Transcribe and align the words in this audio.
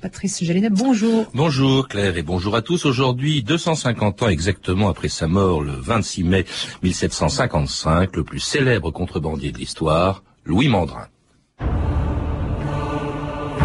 Patrice 0.00 0.44
bonjour. 0.70 1.26
Bonjour 1.34 1.88
Claire 1.88 2.16
et 2.16 2.22
bonjour 2.22 2.54
à 2.54 2.62
tous. 2.62 2.86
Aujourd'hui, 2.86 3.42
250 3.42 4.22
ans 4.22 4.28
exactement 4.28 4.88
après 4.88 5.08
sa 5.08 5.26
mort, 5.26 5.62
le 5.62 5.72
26 5.72 6.24
mai 6.24 6.44
1755, 6.82 8.14
le 8.16 8.24
plus 8.24 8.40
célèbre 8.40 8.90
contrebandier 8.90 9.50
de 9.50 9.58
l'histoire, 9.58 10.22
Louis 10.44 10.68
Mandrin. 10.68 11.06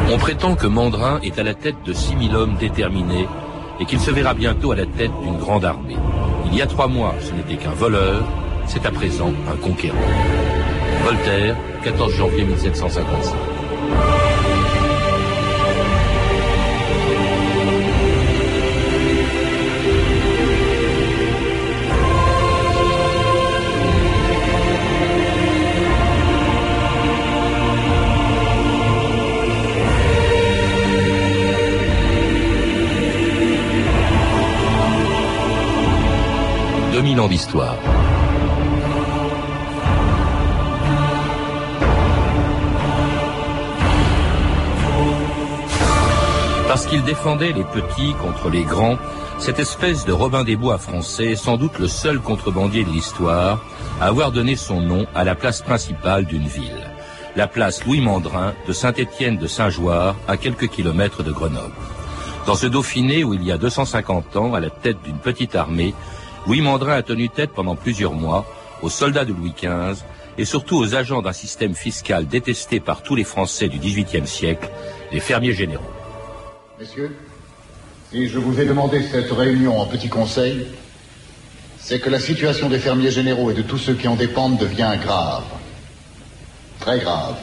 On 0.09 0.17
prétend 0.17 0.55
que 0.55 0.67
Mandrin 0.67 1.19
est 1.21 1.37
à 1.37 1.43
la 1.43 1.53
tête 1.53 1.77
de 1.85 1.93
6000 1.93 2.35
hommes 2.35 2.57
déterminés 2.57 3.27
et 3.79 3.85
qu'il 3.85 3.99
se 3.99 4.09
verra 4.09 4.33
bientôt 4.33 4.71
à 4.71 4.75
la 4.75 4.85
tête 4.85 5.11
d'une 5.21 5.37
grande 5.37 5.65
armée. 5.65 5.97
Il 6.47 6.55
y 6.55 6.61
a 6.61 6.67
trois 6.67 6.87
mois, 6.87 7.13
ce 7.21 7.33
n'était 7.33 7.61
qu'un 7.61 7.73
voleur, 7.73 8.25
c'est 8.67 8.85
à 8.85 8.91
présent 8.91 9.31
un 9.51 9.55
conquérant. 9.57 9.97
Voltaire, 11.03 11.55
14 11.83 12.13
janvier 12.13 12.45
1755. 12.45 14.16
2000 36.97 37.19
ans 37.19 37.27
d'histoire. 37.27 37.75
Parce 46.67 46.87
qu'il 46.87 47.03
défendait 47.03 47.53
les 47.53 47.63
petits 47.65 48.15
contre 48.19 48.49
les 48.49 48.63
grands, 48.63 48.97
cette 49.37 49.59
espèce 49.59 50.05
de 50.05 50.11
Robin 50.11 50.43
des 50.43 50.55
Bois 50.55 50.79
français 50.79 51.35
sans 51.35 51.57
doute 51.57 51.77
le 51.77 51.87
seul 51.87 52.17
contrebandier 52.19 52.83
de 52.83 52.89
l'histoire 52.89 53.63
à 54.01 54.07
avoir 54.07 54.31
donné 54.31 54.55
son 54.55 54.81
nom 54.81 55.05
à 55.13 55.23
la 55.23 55.35
place 55.35 55.61
principale 55.61 56.25
d'une 56.25 56.47
ville. 56.47 56.89
La 57.35 57.45
place 57.45 57.85
Louis 57.85 58.01
Mandrin 58.01 58.55
de 58.67 58.73
Saint-Étienne 58.73 59.37
de 59.37 59.45
Saint-Joire 59.45 60.15
à 60.27 60.35
quelques 60.35 60.69
kilomètres 60.69 61.21
de 61.21 61.31
Grenoble. 61.31 61.75
Dans 62.47 62.55
ce 62.55 62.65
Dauphiné 62.65 63.23
où 63.23 63.35
il 63.35 63.43
y 63.43 63.51
a 63.51 63.59
250 63.59 64.35
ans, 64.37 64.55
à 64.55 64.59
la 64.59 64.71
tête 64.71 65.03
d'une 65.03 65.19
petite 65.19 65.55
armée, 65.55 65.93
Louis 66.47 66.61
Mandrin 66.61 66.93
a 66.93 67.03
tenu 67.03 67.27
tête 67.27 67.51
pendant 67.51 67.75
plusieurs 67.75 68.13
mois 68.13 68.45
aux 68.81 68.89
soldats 68.89 69.25
de 69.25 69.33
Louis 69.33 69.53
XV 69.61 70.01
et 70.37 70.45
surtout 70.45 70.77
aux 70.77 70.95
agents 70.95 71.21
d'un 71.21 71.33
système 71.33 71.75
fiscal 71.75 72.25
détesté 72.25 72.79
par 72.79 73.03
tous 73.03 73.15
les 73.15 73.25
Français 73.25 73.67
du 73.67 73.79
XVIIIe 73.79 74.25
siècle, 74.25 74.69
les 75.11 75.19
fermiers 75.19 75.51
généraux. 75.51 75.91
Messieurs, 76.79 77.17
si 78.11 78.29
je 78.29 78.39
vous 78.39 78.61
ai 78.61 78.65
demandé 78.65 79.03
cette 79.11 79.29
réunion 79.31 79.77
en 79.77 79.87
petit 79.87 80.07
conseil, 80.07 80.67
c'est 81.79 81.99
que 81.99 82.09
la 82.09 82.19
situation 82.19 82.69
des 82.69 82.79
fermiers 82.79 83.11
généraux 83.11 83.51
et 83.51 83.53
de 83.53 83.61
tous 83.61 83.77
ceux 83.77 83.95
qui 83.95 84.07
en 84.07 84.15
dépendent 84.15 84.57
devient 84.57 84.95
grave. 85.01 85.43
Très 86.79 86.99
grave. 86.99 87.35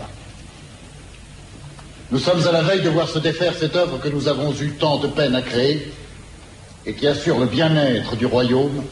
Nous 2.11 2.19
sommes 2.19 2.47
à 2.47 2.53
la 2.53 2.63
veille 2.63 2.83
de 2.83 2.89
voir 2.89 3.09
se 3.11 3.19
défaire 3.19 3.53
cette 3.55 3.77
œuvre 3.77 3.99
que 3.99 4.09
nous 4.09 4.29
avons 4.29 4.55
eu 4.55 4.71
tant 4.71 4.97
de 4.97 5.09
peine 5.09 5.35
à 5.35 5.43
créer 5.43 5.93
et 6.87 6.95
qui 6.95 7.07
assure 7.07 7.39
le 7.39 7.47
bien-être 7.47 8.17
du 8.17 8.27
royaume, 8.27 8.85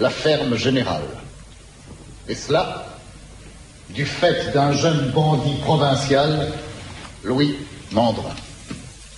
la 0.00 0.10
ferme 0.10 0.56
générale. 0.56 1.02
Et 2.28 2.34
cela, 2.34 2.86
du 3.90 4.06
fait 4.06 4.52
d'un 4.52 4.72
jeune 4.72 5.10
bandit 5.10 5.56
provincial, 5.62 6.52
Louis 7.24 7.56
Mandrin. 7.92 8.34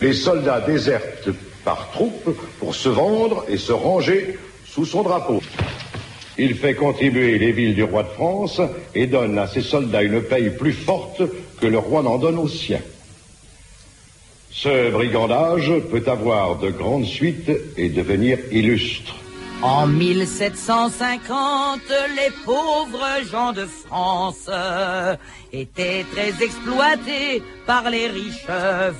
Les 0.00 0.14
soldats 0.14 0.60
désertent 0.60 1.30
par 1.64 1.90
troupes 1.92 2.36
pour 2.58 2.74
se 2.74 2.88
vendre 2.88 3.44
et 3.48 3.56
se 3.56 3.72
ranger 3.72 4.38
sous 4.66 4.84
son 4.84 5.02
drapeau. 5.02 5.40
Il 6.36 6.56
fait 6.56 6.74
contribuer 6.74 7.38
les 7.38 7.52
villes 7.52 7.74
du 7.74 7.84
roi 7.84 8.02
de 8.02 8.08
France 8.08 8.60
et 8.94 9.06
donne 9.06 9.38
à 9.38 9.46
ses 9.46 9.62
soldats 9.62 10.02
une 10.02 10.22
paye 10.22 10.50
plus 10.50 10.72
forte 10.72 11.22
que 11.60 11.66
le 11.66 11.78
roi 11.78 12.02
n'en 12.02 12.18
donne 12.18 12.38
aux 12.38 12.48
siens. 12.48 12.80
Ce 14.56 14.92
brigandage 14.92 15.72
peut 15.90 16.04
avoir 16.06 16.58
de 16.58 16.70
grandes 16.70 17.06
suites 17.06 17.50
et 17.76 17.88
devenir 17.88 18.38
illustre. 18.52 19.16
En 19.62 19.88
1750, 19.88 21.80
les 22.14 22.30
pauvres 22.44 23.24
gens 23.30 23.52
de 23.52 23.66
France 23.66 24.48
étaient 25.52 26.04
très 26.12 26.44
exploités 26.44 27.42
par 27.66 27.90
les 27.90 28.06
riches, 28.06 28.46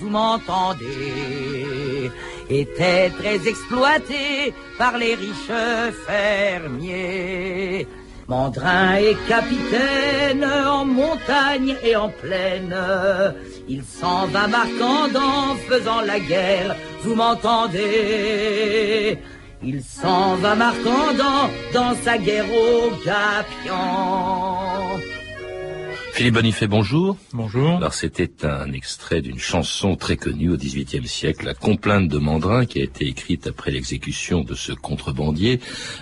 vous 0.01 0.11
m'entendez 0.11 2.11
Étaient 2.51 3.11
très 3.11 3.47
exploités 3.49 4.53
par 4.77 4.99
les 4.99 5.15
riches 5.15 5.53
fermiers. 6.07 7.87
Mandrin 8.27 8.97
est 8.97 9.17
capitaine 9.29 10.45
en 10.45 10.85
montagne 10.85 11.77
et 11.85 11.95
en 11.95 12.09
plaine. 12.09 12.75
Il 13.69 13.83
s'en 13.83 14.27
va 14.27 14.47
marquant 14.47 15.09
faisant 15.69 16.03
la 16.03 16.21
guerre, 16.21 16.77
vous 17.03 17.15
m'entendez? 17.15 19.19
Il 19.63 19.83
s'en 19.83 20.37
va 20.37 20.55
marquant 20.55 21.15
dans 21.73 21.95
sa 22.05 22.19
guerre 22.19 22.45
au 22.53 22.91
Gapion. 23.05 25.01
Philippe 26.15 26.35
Bonifay, 26.35 26.69
bonjour. 26.69 27.17
Bonjour. 27.33 27.71
Alors 27.71 27.93
c'était 27.93 28.47
un 28.47 28.71
extrait 28.71 29.21
d'une 29.21 29.41
chanson 29.41 29.97
très 29.97 30.17
connue 30.17 30.51
au 30.51 30.57
XVIIIe 30.57 31.09
siècle, 31.09 31.45
La 31.45 31.55
complainte 31.55 32.07
de 32.07 32.19
Mandrin, 32.19 32.67
qui 32.67 32.81
a 32.81 32.85
été 32.85 33.09
écrite 33.09 33.49
après 33.49 33.73
l'exécution 33.73 34.43
de 34.43 34.55
ce 34.55 34.71
contrebandier, 34.71 35.59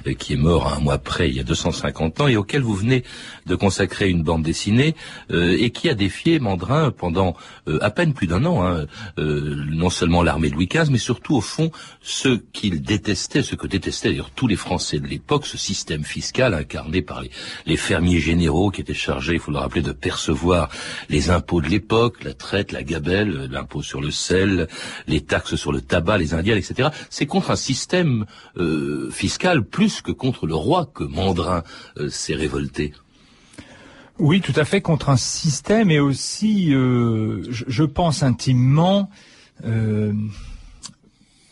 euh, 0.06 0.12
qui 0.12 0.34
est 0.34 0.36
mort 0.36 0.74
un 0.74 0.80
mois 0.80 0.98
près, 0.98 1.30
il 1.30 1.36
y 1.36 1.40
a 1.40 1.44
250 1.44 2.20
ans, 2.20 2.28
et 2.28 2.36
auquel 2.36 2.60
vous 2.60 2.74
venez 2.74 3.04
de 3.46 3.54
consacrer 3.54 4.10
une 4.10 4.22
bande 4.22 4.42
dessinée, 4.42 4.94
euh, 5.30 5.56
et 5.58 5.70
qui 5.70 5.88
a 5.88 5.94
défié 5.94 6.38
Mandrin 6.40 6.90
pendant 6.90 7.34
euh, 7.66 7.78
à 7.80 7.90
peine 7.90 8.12
plus 8.12 8.26
d'un 8.26 8.44
an, 8.44 8.66
hein, 8.66 8.86
non 9.16 9.88
seulement 9.88 10.22
l'armée 10.22 10.50
de 10.50 10.56
Louis 10.56 10.68
XV, 10.68 10.90
mais 10.90 10.98
surtout 10.98 11.36
au 11.36 11.40
fond 11.40 11.70
ce 12.02 12.38
qu'il 12.52 12.82
détestait, 12.82 13.42
ce 13.42 13.54
que 13.54 13.66
détestaient 13.66 14.10
d'ailleurs 14.10 14.30
tous 14.30 14.46
les 14.46 14.56
Français 14.56 14.98
de 14.98 15.06
l'époque, 15.06 15.46
ce 15.46 15.56
système 15.56 16.04
fiscal 16.04 16.52
incarné 16.52 17.00
par 17.00 17.22
les, 17.22 17.30
les 17.64 17.78
fermiers 17.78 18.20
généraux 18.20 18.70
qui 18.70 18.82
étaient 18.82 18.92
chargés, 18.92 19.32
il 19.32 19.40
faut 19.40 19.52
le 19.52 19.56
rappeler, 19.56 19.80
de 19.80 20.01
percevoir 20.02 20.68
les 21.08 21.30
impôts 21.30 21.62
de 21.62 21.68
l'époque, 21.68 22.22
la 22.24 22.34
traite, 22.34 22.72
la 22.72 22.82
gabelle, 22.82 23.48
l'impôt 23.50 23.80
sur 23.80 24.02
le 24.02 24.10
sel, 24.10 24.68
les 25.06 25.22
taxes 25.22 25.54
sur 25.54 25.72
le 25.72 25.80
tabac, 25.80 26.18
les 26.18 26.34
indiens, 26.34 26.56
etc. 26.56 26.90
C'est 27.08 27.26
contre 27.26 27.50
un 27.50 27.56
système 27.56 28.26
euh, 28.58 29.10
fiscal 29.10 29.64
plus 29.64 30.02
que 30.02 30.12
contre 30.12 30.46
le 30.46 30.54
roi 30.54 30.90
que 30.92 31.04
Mandrin 31.04 31.62
euh, 31.96 32.10
s'est 32.10 32.34
révolté. 32.34 32.92
Oui, 34.18 34.42
tout 34.42 34.52
à 34.56 34.64
fait 34.64 34.82
contre 34.82 35.08
un 35.08 35.16
système 35.16 35.90
et 35.90 36.00
aussi, 36.00 36.74
euh, 36.74 37.42
je, 37.48 37.84
pense 37.84 38.22
intimement, 38.22 39.08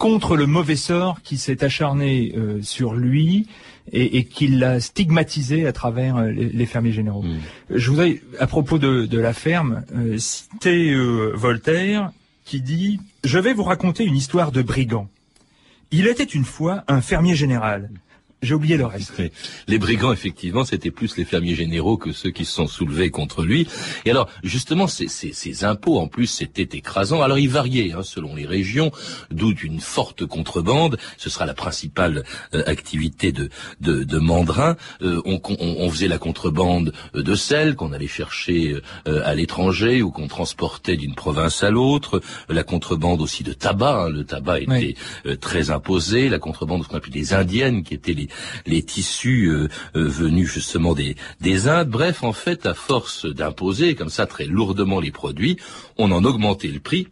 contre 0.00 0.37
le 0.37 0.47
mauvais 0.47 0.75
sort 0.75 1.21
qui 1.22 1.37
s'est 1.37 1.62
acharné 1.62 2.34
sur 2.62 2.94
lui 2.94 3.47
et, 3.93 4.19
et 4.19 4.25
qu'il 4.25 4.59
l'a 4.59 4.81
stigmatisé 4.81 5.66
à 5.66 5.72
travers 5.72 6.16
euh, 6.16 6.31
les, 6.31 6.66
fermiers 6.66 6.93
généraux. 6.93 7.22
Hmm. 7.22 7.38
Je 7.71 7.91
voudrais, 7.91 8.21
à 8.38 8.47
propos 8.47 8.78
de, 8.78 9.06
de 9.06 9.19
la 9.19 9.33
ferme, 9.33 9.83
euh, 9.94 10.16
citer 10.19 10.91
euh, 10.91 11.33
Voltaire 11.34 12.12
qui 12.44 12.61
dit 12.61 13.00
«Je 13.25 13.38
vais 13.38 13.53
vous 13.53 13.62
raconter 13.62 14.05
une 14.05 14.16
histoire 14.16 14.53
de 14.53 14.62
brigand. 14.62 15.09
Il 15.91 16.06
était 16.06 16.25
une 16.25 16.44
fois 16.44 16.84
un 16.88 17.00
fermier 17.00 17.34
général. 17.34 17.91
J'ai 18.42 18.54
oublié 18.54 18.78
le 18.78 18.86
reste. 18.86 19.22
Les 19.68 19.78
brigands, 19.78 20.12
effectivement, 20.12 20.64
c'était 20.64 20.90
plus 20.90 21.18
les 21.18 21.26
fermiers 21.26 21.54
généraux 21.54 21.98
que 21.98 22.10
ceux 22.12 22.30
qui 22.30 22.46
se 22.46 22.52
sont 22.52 22.66
soulevés 22.66 23.10
contre 23.10 23.44
lui. 23.44 23.68
Et 24.06 24.10
alors, 24.10 24.30
justement, 24.42 24.86
ces, 24.86 25.08
ces, 25.08 25.34
ces 25.34 25.64
impôts, 25.64 25.98
en 25.98 26.08
plus, 26.08 26.26
c'était 26.26 26.78
écrasant. 26.78 27.20
Alors, 27.20 27.38
ils 27.38 27.50
variaient 27.50 27.92
hein, 27.92 28.02
selon 28.02 28.34
les 28.34 28.46
régions, 28.46 28.92
d'où 29.31 29.52
une 29.62 29.81
forte 29.81 30.25
contrebande. 30.25 30.96
Ce 31.19 31.28
sera 31.28 31.44
la 31.44 31.52
principale 31.52 32.25
euh, 32.54 32.62
activité 32.66 33.31
de, 33.31 33.50
de, 33.82 34.04
de 34.04 34.19
Mandrin. 34.19 34.76
Euh, 35.02 35.20
on, 35.26 35.38
on, 35.44 35.56
on, 35.60 35.90
faisait 35.90 36.08
la 36.08 36.19
contrebande 36.19 36.94
de 37.12 37.34
sel 37.34 37.75
qu'on 37.75 37.93
allait 37.93 38.06
chercher 38.06 38.81
euh, 39.06 39.20
à 39.22 39.34
l'étranger 39.34 40.00
ou 40.00 40.10
qu'on 40.10 40.28
transportait 40.28 40.96
d'une 40.96 41.14
province 41.14 41.62
à 41.62 41.70
l'autre. 41.70 42.22
La 42.48 42.62
contrebande 42.62 43.20
aussi 43.20 43.43
de 43.43 43.52
tabac. 43.52 44.04
Hein. 44.04 44.08
Le 44.08 44.25
tabac 44.25 44.60
était 44.60 44.94
très 45.40 45.70
imposé. 45.70 46.31
La 46.31 46.38
contrebande 46.38 46.81
de 46.81 46.84
ce 46.84 46.88
qu'on 46.88 46.96
appelait 46.96 47.12
des 47.12 47.34
indiennes, 47.34 47.82
qui 47.82 47.93
étaient 47.93 48.14
les 48.14 48.30
les 48.67 48.82
tissus 48.82 49.47
euh, 49.47 49.69
euh, 49.97 50.09
venus 50.09 50.50
justement 50.53 50.94
des, 50.94 51.17
des 51.41 51.69
Indes. 51.69 51.88
Bref, 51.88 52.23
en 52.23 52.32
fait, 52.32 52.67
à 52.67 52.75
force 52.75 53.27
d'imposer 53.27 53.94
comme 53.94 54.11
ça 54.11 54.27
très 54.27 54.47
lourdement 54.47 55.00
les 55.00 55.11
produits, 55.11 55.56
on 55.99 56.11
en 56.12 56.25
augmentait 56.25 56.69
le 56.69 56.81
prix. 56.81 57.09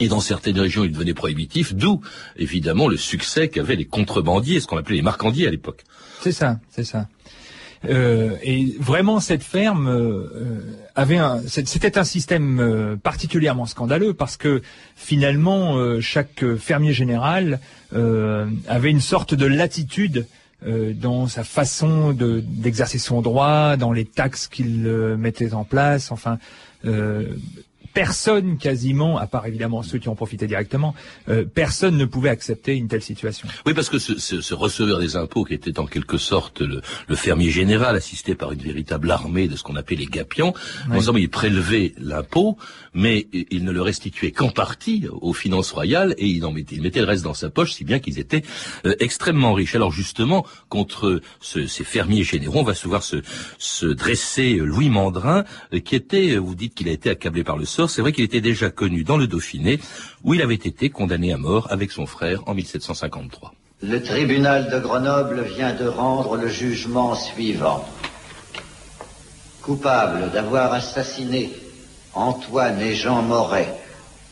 Et 0.00 0.08
dans 0.08 0.20
certaines 0.20 0.58
régions, 0.58 0.84
il 0.84 0.92
devenait 0.92 1.12
prohibitif, 1.12 1.74
d'où 1.74 2.00
évidemment 2.36 2.88
le 2.88 2.96
succès 2.96 3.48
qu'avaient 3.48 3.76
les 3.76 3.84
contrebandiers, 3.84 4.60
ce 4.60 4.66
qu'on 4.66 4.78
appelait 4.78 4.96
les 4.96 5.02
marcandiers 5.02 5.46
à 5.46 5.50
l'époque. 5.50 5.84
C'est 6.22 6.32
ça, 6.32 6.58
c'est 6.70 6.84
ça. 6.84 7.08
Euh, 7.84 8.36
et 8.42 8.74
vraiment, 8.78 9.20
cette 9.20 9.42
ferme 9.42 10.28
avait 10.94 11.18
c'était 11.46 11.98
un 11.98 12.04
système 12.04 12.98
particulièrement 13.02 13.66
scandaleux 13.66 14.14
parce 14.14 14.38
que 14.38 14.62
finalement, 14.96 16.00
chaque 16.00 16.44
fermier 16.56 16.94
général 16.94 17.60
avait 17.92 18.90
une 18.90 19.00
sorte 19.00 19.34
de 19.34 19.46
latitude 19.46 20.26
dans 20.64 21.26
sa 21.26 21.44
façon 21.44 22.12
de, 22.12 22.40
d'exercer 22.40 22.98
son 22.98 23.22
droit, 23.22 23.76
dans 23.76 23.92
les 23.92 24.04
taxes 24.04 24.46
qu'il 24.48 24.88
mettait 25.18 25.54
en 25.54 25.64
place. 25.64 26.12
Enfin, 26.12 26.38
personne 27.92 28.58
quasiment, 28.58 29.18
à 29.18 29.26
part 29.26 29.46
évidemment 29.46 29.82
ceux 29.82 29.98
qui 29.98 30.08
en 30.08 30.14
profitaient 30.14 30.46
directement, 30.46 30.94
euh, 31.28 31.44
personne 31.44 31.96
ne 31.96 32.04
pouvait 32.04 32.30
accepter 32.30 32.76
une 32.76 32.88
telle 32.88 33.02
situation. 33.02 33.48
Oui, 33.66 33.74
parce 33.74 33.88
que 33.88 33.98
ce, 33.98 34.18
ce, 34.18 34.40
ce 34.40 34.54
receveur 34.54 34.98
des 34.98 35.16
impôts, 35.16 35.44
qui 35.44 35.54
était 35.54 35.78
en 35.78 35.86
quelque 35.86 36.18
sorte 36.18 36.60
le, 36.60 36.80
le, 37.08 37.16
fermier 37.16 37.50
général, 37.50 37.96
assisté 37.96 38.34
par 38.34 38.52
une 38.52 38.60
véritable 38.60 39.10
armée 39.10 39.48
de 39.48 39.56
ce 39.56 39.62
qu'on 39.62 39.76
appelait 39.76 39.96
les 39.96 40.06
gapions, 40.06 40.54
oui. 40.90 40.96
ensemble, 40.96 41.20
il 41.20 41.28
prélevait 41.28 41.92
l'impôt, 41.98 42.56
mais 42.94 43.28
il 43.32 43.64
ne 43.64 43.72
le 43.72 43.82
restituait 43.82 44.32
qu'en 44.32 44.50
partie 44.50 45.06
aux 45.20 45.32
finances 45.32 45.72
royales, 45.72 46.14
et 46.18 46.26
il, 46.26 46.44
en 46.44 46.52
mettait, 46.52 46.76
il 46.76 46.82
mettait 46.82 47.00
le 47.00 47.06
reste 47.06 47.24
dans 47.24 47.34
sa 47.34 47.50
poche, 47.50 47.72
si 47.72 47.84
bien 47.84 47.98
qu'ils 47.98 48.18
étaient 48.18 48.42
euh, 48.86 48.94
extrêmement 49.00 49.52
riches. 49.52 49.74
Alors 49.74 49.92
justement, 49.92 50.46
contre 50.68 51.20
ce, 51.40 51.66
ces 51.66 51.84
fermiers 51.84 52.24
généraux, 52.24 52.60
on 52.60 52.64
va 52.64 52.74
se 52.74 52.88
voir 52.88 53.02
se, 53.02 53.16
se 53.58 53.86
dresser 53.86 54.54
Louis 54.54 54.90
Mandrin, 54.90 55.44
euh, 55.72 55.80
qui 55.80 55.94
était, 55.94 56.36
vous 56.36 56.54
dites 56.54 56.74
qu'il 56.74 56.88
a 56.88 56.92
été 56.92 57.10
accablé 57.10 57.44
par 57.44 57.56
le 57.56 57.64
c'est 57.90 58.02
vrai 58.02 58.12
qu'il 58.12 58.24
était 58.24 58.40
déjà 58.40 58.70
connu 58.70 59.04
dans 59.04 59.16
le 59.16 59.26
Dauphiné, 59.26 59.80
où 60.24 60.34
il 60.34 60.42
avait 60.42 60.54
été 60.54 60.90
condamné 60.90 61.32
à 61.32 61.38
mort 61.38 61.68
avec 61.70 61.90
son 61.90 62.06
frère 62.06 62.42
en 62.46 62.54
1753. 62.54 63.54
Le 63.82 64.02
tribunal 64.02 64.70
de 64.70 64.78
Grenoble 64.78 65.42
vient 65.42 65.74
de 65.74 65.86
rendre 65.86 66.36
le 66.36 66.48
jugement 66.48 67.14
suivant. 67.14 67.84
Coupable 69.62 70.30
d'avoir 70.32 70.72
assassiné 70.72 71.50
Antoine 72.14 72.80
et 72.80 72.94
Jean 72.94 73.22
Moret 73.22 73.74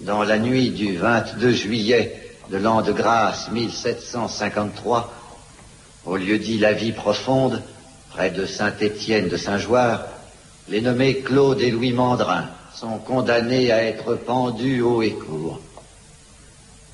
dans 0.00 0.22
la 0.22 0.38
nuit 0.38 0.70
du 0.70 0.96
22 0.96 1.50
juillet 1.50 2.36
de 2.50 2.58
l'an 2.58 2.82
de 2.82 2.92
grâce 2.92 3.50
1753, 3.50 5.12
au 6.06 6.16
lieu 6.16 6.38
dit 6.38 6.58
La 6.58 6.72
Vie 6.72 6.92
Profonde, 6.92 7.62
près 8.10 8.30
de 8.30 8.46
Saint-Étienne 8.46 9.28
de 9.28 9.36
Saint-Joire, 9.36 10.04
les 10.68 10.80
nommés 10.80 11.18
Claude 11.20 11.60
et 11.60 11.70
Louis 11.70 11.92
Mandrin 11.92 12.48
sont 12.74 12.98
condamnés 12.98 13.72
à 13.72 13.82
être 13.84 14.14
pendus 14.14 14.80
haut 14.82 15.02
et 15.02 15.12
court. 15.12 15.60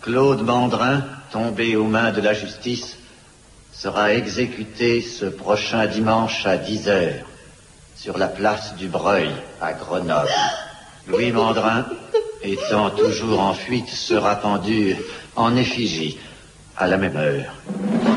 Claude 0.01 0.43
Mandrin, 0.43 1.05
tombé 1.33 1.77
aux 1.77 1.85
mains 1.85 2.13
de 2.13 2.21
la 2.21 2.35
justice, 2.35 2.97
sera 3.73 4.15
exécuté 4.15 5.03
ce 5.03 5.27
prochain 5.27 5.87
dimanche 5.87 6.47
à 6.47 6.57
10 6.57 6.89
heures 6.89 7.27
sur 7.97 8.17
la 8.19 8.29
place 8.29 8.75
du 8.77 8.89
Breuil 8.89 9.31
à 9.61 9.73
Grenoble. 9.73 10.31
Louis 11.09 11.33
Mandrin, 11.33 11.87
étant 12.43 12.91
toujours 12.91 13.41
en 13.41 13.55
fuite, 13.55 13.89
sera 13.89 14.37
pendu 14.37 14.97
en 15.35 15.57
effigie 15.57 16.19
à 16.77 16.87
la 16.87 16.97
même 16.97 17.17
heure. 17.17 18.16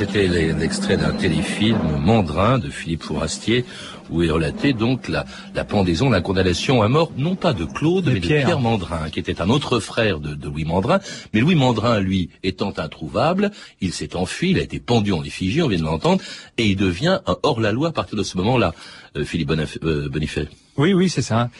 C'était 0.00 0.28
l'extrait 0.54 0.96
d'un 0.96 1.12
téléfilm 1.12 1.78
Mandrin 1.98 2.58
de 2.58 2.70
Philippe 2.70 3.02
Fourastier 3.02 3.66
où 4.08 4.22
est 4.22 4.30
relatée 4.30 4.72
donc 4.72 5.08
la, 5.08 5.26
la 5.54 5.62
pendaison, 5.64 6.08
la 6.08 6.22
condamnation 6.22 6.80
à 6.80 6.88
mort, 6.88 7.12
non 7.18 7.36
pas 7.36 7.52
de 7.52 7.66
Claude, 7.66 8.06
De 8.06 8.12
mais 8.12 8.20
Pierre. 8.20 8.40
de 8.40 8.44
Pierre 8.46 8.60
Mandrin, 8.60 9.10
qui 9.10 9.20
était 9.20 9.42
un 9.42 9.50
autre 9.50 9.78
frère 9.78 10.18
de, 10.18 10.34
de 10.34 10.46
Louis 10.48 10.64
Mandrin. 10.64 11.00
Mais 11.34 11.40
Louis 11.40 11.54
Mandrin, 11.54 12.00
lui, 12.00 12.30
étant 12.42 12.72
introuvable, 12.78 13.50
il 13.82 13.92
s'est 13.92 14.16
enfui, 14.16 14.52
il 14.52 14.58
a 14.58 14.62
été 14.62 14.80
pendu 14.80 15.12
en 15.12 15.22
effigie, 15.22 15.60
on 15.60 15.68
vient 15.68 15.78
de 15.78 15.84
l'entendre, 15.84 16.22
et 16.56 16.66
il 16.66 16.76
devient 16.76 17.18
un 17.26 17.36
hors-la-loi 17.42 17.88
à 17.88 17.92
partir 17.92 18.16
de 18.16 18.22
ce 18.22 18.38
moment-là, 18.38 18.74
euh, 19.18 19.24
Philippe 19.24 19.50
Bonif- 19.50 19.78
euh, 19.84 20.08
Bonifay. 20.08 20.48
Oui, 20.78 20.94
oui, 20.94 21.10
c'est 21.10 21.22
ça. 21.22 21.50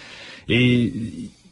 Et 0.49 0.93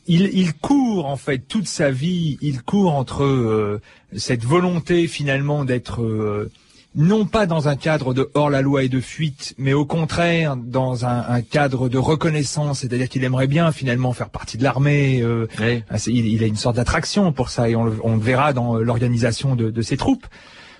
il, 0.06 0.22
il 0.32 0.54
court 0.54 1.04
en 1.06 1.16
fait 1.16 1.38
toute 1.46 1.66
sa 1.68 1.90
vie, 1.90 2.38
il 2.40 2.62
court 2.62 2.94
entre 2.94 3.24
euh, 3.24 3.80
cette 4.16 4.44
volonté 4.44 5.06
finalement 5.06 5.64
d'être 5.66 6.00
euh, 6.02 6.50
non 6.94 7.26
pas 7.26 7.46
dans 7.46 7.68
un 7.68 7.76
cadre 7.76 8.14
de 8.14 8.30
hors-la-loi 8.34 8.82
et 8.84 8.88
de 8.88 9.00
fuite, 9.00 9.54
mais 9.58 9.72
au 9.72 9.84
contraire 9.84 10.56
dans 10.56 11.04
un, 11.04 11.24
un 11.28 11.42
cadre 11.42 11.88
de 11.88 11.98
reconnaissance, 11.98 12.80
c'est-à-dire 12.80 13.08
qu'il 13.08 13.22
aimerait 13.24 13.46
bien 13.46 13.70
finalement 13.72 14.12
faire 14.12 14.30
partie 14.30 14.56
de 14.58 14.64
l'armée. 14.64 15.20
euh, 15.22 15.46
Oui. 15.60 15.84
il, 16.06 16.26
il 16.26 16.42
a 16.42 16.46
une 16.46 16.56
sorte 16.56 16.76
d'attraction 16.76 17.32
pour 17.32 17.50
ça 17.50 17.68
et 17.68 17.76
on 17.76 17.84
le, 17.84 17.92
on 18.02 18.14
le 18.16 18.20
verra 18.22 18.52
dans 18.52 18.76
euh, 18.76 18.82
l'organisation 18.82 19.54
de, 19.54 19.70
de 19.70 19.82
ses 19.82 19.96
troupes. 19.96 20.26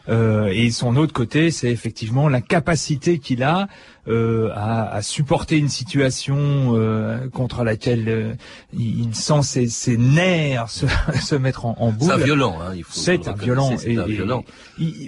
Euh, 0.09 0.49
et 0.53 0.71
son 0.71 0.97
autre 0.97 1.13
côté, 1.13 1.51
c'est 1.51 1.71
effectivement 1.71 2.29
la 2.29 2.41
capacité 2.41 3.19
qu'il 3.19 3.43
a 3.43 3.69
euh, 4.09 4.51
à, 4.55 4.89
à 4.89 5.03
supporter 5.03 5.59
une 5.59 5.69
situation 5.69 6.37
euh, 6.77 7.29
contre 7.29 7.63
laquelle 7.63 8.09
euh, 8.09 8.33
il, 8.73 9.15
sent 9.15 9.43
ses, 9.43 9.67
ses 9.69 9.99
nerfs 9.99 10.71
se, 10.71 10.87
se 11.21 11.35
mettre 11.35 11.67
en, 11.67 11.77
en 11.79 11.93
boule. 11.93 12.09
C'est 12.09 12.15
un 12.15 12.25
violent, 12.25 12.59
hein, 12.63 12.73
il 12.75 12.85
faut 12.85 12.99
C'est 12.99 13.29
un 13.29 13.33
violent. 13.35 13.77
C'est 13.77 13.97
un 13.99 14.07
Et- 14.07 14.11
et- 14.11 14.15
violent. 14.15 14.45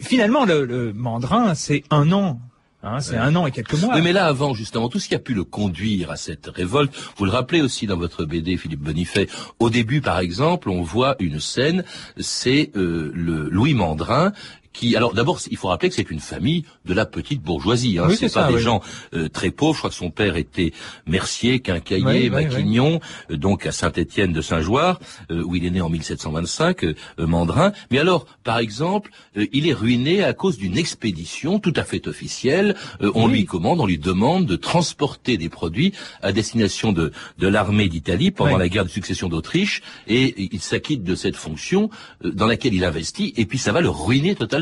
finalement, 0.02 0.44
le, 0.44 0.64
le 0.64 0.92
mandrin, 0.92 1.54
c'est 1.54 1.82
un 1.90 2.12
an. 2.12 2.40
Hein, 2.82 3.00
c'est 3.00 3.12
Ouais. 3.12 3.18
un 3.18 3.36
an 3.36 3.46
et 3.46 3.50
quelques 3.50 3.74
mois. 3.74 3.94
Oui, 3.94 4.00
mais 4.02 4.14
là, 4.14 4.24
avant, 4.24 4.54
justement, 4.54 4.88
tout 4.88 4.98
ce 4.98 5.06
qui 5.08 5.14
a 5.14 5.18
pu 5.18 5.34
le 5.34 5.44
conduire 5.44 6.10
à 6.10 6.16
cette 6.16 6.46
révolte, 6.46 6.90
vous 7.18 7.26
le 7.26 7.30
rappelez 7.30 7.60
aussi 7.60 7.86
dans 7.86 7.98
votre 7.98 8.24
BD, 8.24 8.56
Philippe 8.56 8.80
Bonifay. 8.80 9.28
Au 9.58 9.68
début, 9.68 10.00
par 10.00 10.18
exemple, 10.18 10.70
on 10.70 10.80
voit 10.80 11.14
une 11.18 11.40
scène, 11.40 11.84
c'est 12.18 12.70
euh, 12.76 13.12
le 13.14 13.50
Louis 13.50 13.74
Mandrin 13.74 14.32
qui, 14.72 14.96
alors 14.96 15.14
d'abord, 15.14 15.40
il 15.50 15.56
faut 15.56 15.68
rappeler 15.68 15.88
que 15.88 15.94
c'est 15.94 16.10
une 16.10 16.20
famille 16.20 16.64
de 16.84 16.94
la 16.94 17.06
petite 17.06 17.42
bourgeoisie. 17.42 17.98
Hein. 17.98 18.06
Oui, 18.08 18.16
c'est 18.16 18.32
pas 18.32 18.42
ça, 18.42 18.48
des 18.48 18.54
oui. 18.54 18.60
gens 18.60 18.80
euh, 19.14 19.28
très 19.28 19.50
pauvres. 19.50 19.74
Je 19.74 19.78
crois 19.80 19.90
que 19.90 19.96
son 19.96 20.10
père 20.10 20.36
était 20.36 20.72
mercier, 21.06 21.60
quincaillier, 21.60 22.04
Oui, 22.04 22.30
maquignon, 22.30 23.00
euh, 23.30 23.36
donc 23.36 23.66
à 23.66 23.72
Saint-Étienne 23.72 24.32
de 24.32 24.40
Saint-Joire, 24.40 25.00
euh, 25.30 25.42
où 25.42 25.56
il 25.56 25.64
est 25.64 25.70
né 25.70 25.80
en 25.80 25.88
1725, 25.88 26.84
euh, 26.84 26.94
Mandrin. 27.18 27.72
Mais 27.90 27.98
alors, 27.98 28.26
par 28.44 28.58
exemple, 28.58 29.10
euh, 29.36 29.46
il 29.52 29.66
est 29.66 29.72
ruiné 29.72 30.22
à 30.22 30.32
cause 30.32 30.56
d'une 30.56 30.78
expédition 30.78 31.58
tout 31.58 31.74
à 31.76 31.84
fait 31.84 32.06
officielle. 32.06 32.76
Euh, 33.02 33.10
on 33.14 33.26
lui 33.26 33.44
commande, 33.44 33.80
on 33.80 33.86
lui 33.86 33.98
demande 33.98 34.46
de 34.46 34.56
transporter 34.56 35.36
des 35.36 35.48
produits 35.48 35.92
à 36.22 36.32
destination 36.32 36.92
de, 36.92 37.12
de 37.38 37.48
l'armée 37.48 37.88
d'Italie 37.88 38.30
pendant 38.30 38.56
la 38.56 38.68
guerre 38.68 38.84
de 38.84 38.90
succession 38.90 39.28
d'Autriche, 39.28 39.82
et 40.06 40.48
il 40.52 40.60
s'acquitte 40.60 41.02
de 41.02 41.14
cette 41.14 41.36
fonction 41.36 41.90
euh, 42.24 42.30
dans 42.30 42.46
laquelle 42.46 42.74
il 42.74 42.84
investit, 42.84 43.34
et 43.36 43.46
puis 43.46 43.58
ça 43.58 43.72
va 43.72 43.80
le 43.80 43.90
ruiner 43.90 44.34
totalement. 44.34 44.59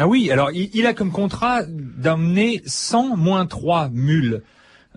Ah 0.00 0.06
oui, 0.06 0.30
alors 0.30 0.52
il, 0.52 0.86
a 0.86 0.94
comme 0.94 1.10
contrat 1.10 1.62
d'emmener 1.66 2.62
100 2.66 3.16
moins 3.16 3.46
3 3.46 3.88
mules 3.88 4.42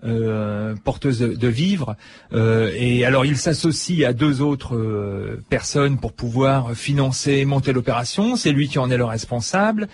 euh, 0.04 0.76
porteuses 0.84 1.18
de, 1.18 1.48
vivres. 1.48 1.96
Euh, 2.32 2.70
et 2.76 3.04
alors 3.04 3.26
il 3.26 3.36
s'associe 3.36 4.06
à 4.06 4.12
deux 4.12 4.42
autres 4.42 4.76
euh, 4.76 5.42
personnes 5.50 5.98
pour 5.98 6.12
pouvoir 6.12 6.74
financer, 6.74 7.44
monter 7.44 7.72
l'opération. 7.72 8.36
C'est 8.36 8.52
lui 8.52 8.68
qui 8.68 8.78
en 8.78 8.92
est 8.92 8.96
le 8.96 9.04
responsable. 9.04 9.88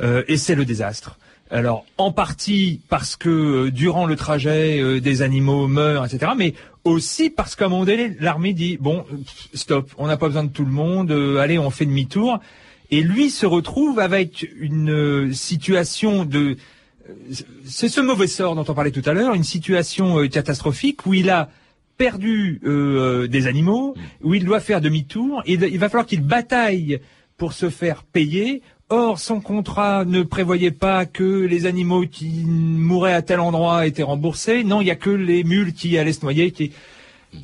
Euh, 0.00 0.22
et 0.28 0.36
c'est 0.36 0.54
le 0.54 0.64
désastre. 0.64 1.18
Alors 1.50 1.84
en 1.98 2.12
partie 2.12 2.80
parce 2.88 3.16
que 3.16 3.68
durant 3.68 4.06
le 4.06 4.14
trajet 4.14 5.00
des 5.00 5.22
animaux 5.22 5.66
meurent, 5.66 6.06
etc. 6.06 6.32
Mais 6.36 6.54
aussi 6.84 7.30
parce 7.30 7.56
qu'à 7.56 7.66
un 7.66 7.68
moment 7.68 7.84
donné 7.84 8.16
l'armée 8.20 8.54
dit 8.54 8.78
bon 8.80 9.04
stop, 9.54 9.92
on 9.98 10.06
n'a 10.06 10.16
pas 10.16 10.28
besoin 10.28 10.44
de 10.44 10.50
tout 10.50 10.64
le 10.64 10.70
monde, 10.70 11.10
allez 11.40 11.58
on 11.58 11.68
fait 11.70 11.84
demi-tour. 11.84 12.38
Et 12.92 13.02
lui 13.02 13.30
se 13.30 13.46
retrouve 13.46 13.98
avec 13.98 14.48
une 14.60 14.90
euh, 14.90 15.32
situation 15.32 16.24
de 16.24 16.56
euh, 17.08 17.14
c'est 17.64 17.88
ce 17.88 18.00
mauvais 18.00 18.26
sort 18.26 18.54
dont 18.54 18.64
on 18.68 18.74
parlait 18.74 18.90
tout 18.90 19.02
à 19.06 19.12
l'heure, 19.12 19.34
une 19.34 19.44
situation 19.44 20.20
euh, 20.20 20.28
catastrophique 20.28 21.06
où 21.06 21.14
il 21.14 21.30
a 21.30 21.48
perdu 21.96 22.60
euh, 22.64 23.28
des 23.28 23.46
animaux, 23.46 23.94
où 24.22 24.34
il 24.34 24.44
doit 24.44 24.60
faire 24.60 24.80
demi-tour, 24.80 25.42
et 25.46 25.54
il 25.54 25.78
va 25.78 25.88
falloir 25.88 26.06
qu'il 26.06 26.22
bataille 26.22 27.00
pour 27.36 27.52
se 27.52 27.70
faire 27.70 28.02
payer. 28.02 28.62
Or, 28.88 29.18
son 29.18 29.40
contrat 29.40 30.04
ne 30.04 30.22
prévoyait 30.22 30.70
pas 30.70 31.06
que 31.06 31.44
les 31.44 31.66
animaux 31.66 32.04
qui 32.06 32.44
mouraient 32.46 33.14
à 33.14 33.22
tel 33.22 33.40
endroit 33.40 33.86
étaient 33.86 34.02
remboursés. 34.02 34.64
Non, 34.64 34.80
il 34.80 34.88
y 34.88 34.90
a 34.90 34.96
que 34.96 35.10
les 35.10 35.44
mules 35.44 35.72
qui 35.72 35.96
allaient 35.96 36.12
se 36.12 36.22
noyer. 36.22 36.50
Qui... 36.50 36.72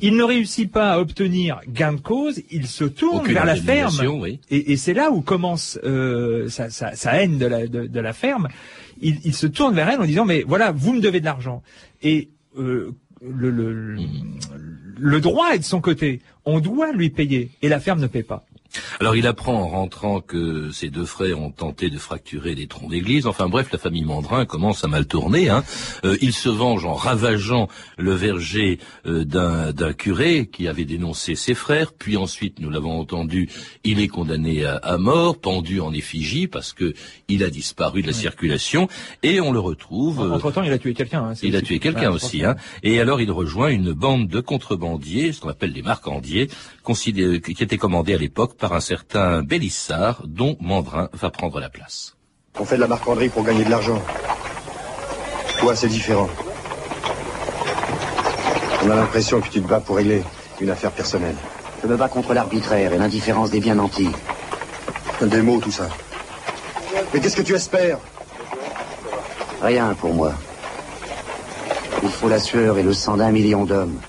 Il 0.01 0.15
ne 0.15 0.23
réussit 0.23 0.71
pas 0.71 0.93
à 0.93 0.99
obtenir 0.99 1.59
gain 1.67 1.93
de 1.93 1.99
cause. 2.01 2.41
Il 2.51 2.67
se 2.67 2.83
tourne 2.85 3.19
Aucune 3.21 3.33
vers 3.33 3.45
la 3.45 3.55
ferme. 3.55 3.95
oui. 4.21 4.39
Et, 4.49 4.71
et 4.71 4.77
c'est 4.77 4.93
là 4.93 5.11
où 5.11 5.21
commence 5.21 5.79
euh, 5.83 6.47
sa, 6.47 6.69
sa- 6.69 6.95
sa 6.95 7.13
haine 7.21 7.37
de 7.37 7.45
la, 7.45 7.67
de, 7.67 7.87
de 7.87 7.99
la 7.99 8.13
ferme. 8.13 8.47
Il, 9.01 9.17
il 9.25 9.33
se 9.33 9.47
tourne 9.47 9.73
vers 9.75 9.89
elle 9.89 9.99
en 9.99 10.05
disant 10.05 10.25
mais 10.25 10.43
voilà 10.47 10.71
vous 10.71 10.93
me 10.93 11.01
devez 11.01 11.19
de 11.19 11.25
l'argent 11.25 11.63
et 12.03 12.29
euh, 12.57 12.91
le, 13.21 13.49
le, 13.49 13.73
le- 13.95 14.03
le 14.97 15.21
droit 15.21 15.53
est 15.53 15.59
de 15.59 15.63
son 15.63 15.81
côté. 15.81 16.21
On 16.45 16.59
doit 16.59 16.91
lui 16.91 17.09
payer 17.09 17.51
et 17.61 17.69
la 17.69 17.79
ferme 17.79 17.99
ne 18.01 18.07
paie 18.07 18.23
pas. 18.23 18.45
Alors 18.99 19.15
il 19.15 19.27
apprend 19.27 19.53
en 19.53 19.67
rentrant 19.67 20.21
que 20.21 20.71
ses 20.71 20.89
deux 20.89 21.05
frères 21.05 21.39
ont 21.39 21.51
tenté 21.51 21.89
de 21.89 21.97
fracturer 21.97 22.55
des 22.55 22.67
troncs 22.67 22.89
d'église. 22.89 23.25
Enfin 23.27 23.47
bref, 23.47 23.69
la 23.71 23.79
famille 23.79 24.03
Mandrin 24.03 24.45
commence 24.45 24.83
à 24.83 24.87
mal 24.87 25.05
tourner. 25.05 25.49
Hein. 25.49 25.63
Euh, 26.05 26.17
il 26.21 26.33
se 26.33 26.49
venge 26.49 26.85
en 26.85 26.93
ravageant 26.93 27.67
le 27.97 28.13
verger 28.13 28.79
euh, 29.05 29.23
d'un 29.23 29.93
curé 29.93 30.47
qui 30.51 30.67
avait 30.67 30.85
dénoncé 30.85 31.35
ses 31.35 31.53
frères. 31.53 31.93
Puis 31.93 32.17
ensuite, 32.17 32.59
nous 32.59 32.69
l'avons 32.69 32.99
entendu, 32.99 33.49
il 33.83 33.99
est 33.99 34.07
condamné 34.07 34.65
à, 34.65 34.97
mort, 34.97 35.37
pendu 35.37 35.79
en 35.79 35.93
effigie 35.93 36.47
parce 36.47 36.73
que 36.73 36.93
il 37.27 37.43
a 37.43 37.49
disparu 37.49 38.01
de 38.01 38.07
la 38.07 38.13
circulation. 38.13 38.87
Et 39.23 39.41
on 39.41 39.51
le 39.51 39.59
retrouve. 39.59 40.31
Entre 40.31 40.51
temps, 40.51 40.63
il 40.63 40.71
a 40.71 40.77
tué 40.77 40.93
quelqu'un. 40.93 41.29
Hein, 41.29 41.33
il 41.41 41.55
a 41.55 41.61
tué 41.61 41.79
quelqu'un 41.79 42.11
aussi. 42.11 42.43
Hein. 42.43 42.55
Et 42.83 42.99
alors 42.99 43.21
il 43.21 43.31
rejoint 43.31 43.69
une 43.69 43.93
bande 43.93 44.27
de 44.27 44.39
contrebandiers, 44.39 45.31
ce 45.31 45.41
qu'on 45.41 45.49
appelle 45.49 45.71
les 45.71 45.81
marcandiers, 45.81 46.49
qui 46.95 47.63
étaient 47.63 47.77
commandés 47.77 48.13
à 48.13 48.17
l'époque 48.17 48.55
par 48.55 48.73
un 48.73 48.79
certain 48.79 49.41
Bélissard, 49.43 50.23
dont 50.25 50.57
Mandrin 50.59 51.09
va 51.13 51.29
prendre 51.29 51.59
la 51.59 51.69
place. 51.69 52.15
On 52.59 52.65
fait 52.65 52.75
de 52.75 52.81
la 52.81 52.87
marchanderie 52.87 53.29
pour 53.29 53.43
gagner 53.43 53.63
de 53.63 53.69
l'argent. 53.69 54.01
Toi, 55.59 55.75
c'est 55.75 55.87
différent. 55.87 56.29
On 58.83 58.89
a 58.89 58.95
l'impression 58.95 59.41
que 59.41 59.49
tu 59.49 59.61
te 59.61 59.67
bats 59.67 59.79
pour 59.79 59.97
régler 59.97 60.23
une 60.61 60.69
affaire 60.69 60.91
personnelle. 60.91 61.35
Je 61.81 61.87
me 61.87 61.95
bats 61.95 62.09
contre 62.09 62.33
l'arbitraire 62.33 62.93
et 62.93 62.97
l'indifférence 62.97 63.51
des 63.51 63.59
bien 63.59 63.75
nantis. 63.75 64.09
Des 65.21 65.41
mots, 65.41 65.59
tout 65.59 65.71
ça. 65.71 65.89
Mais 67.13 67.19
qu'est-ce 67.19 67.35
que 67.35 67.41
tu 67.41 67.53
espères? 67.53 67.99
Rien 69.61 69.93
pour 69.95 70.13
moi. 70.13 70.33
Il 72.03 72.09
faut 72.09 72.29
la 72.29 72.39
sueur 72.39 72.77
et 72.77 72.83
le 72.83 72.93
sang 72.93 73.17
d'un 73.17 73.31
million 73.31 73.65
d'hommes 73.65 73.99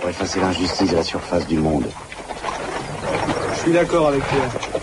pour 0.00 0.10
effacer 0.10 0.40
l'injustice 0.40 0.90
de 0.90 0.96
la 0.96 1.04
surface 1.04 1.46
du 1.46 1.58
monde 1.58 1.86
suis 3.68 3.74
d'accord 3.74 4.08
avec 4.08 4.22
toi. 4.22 4.80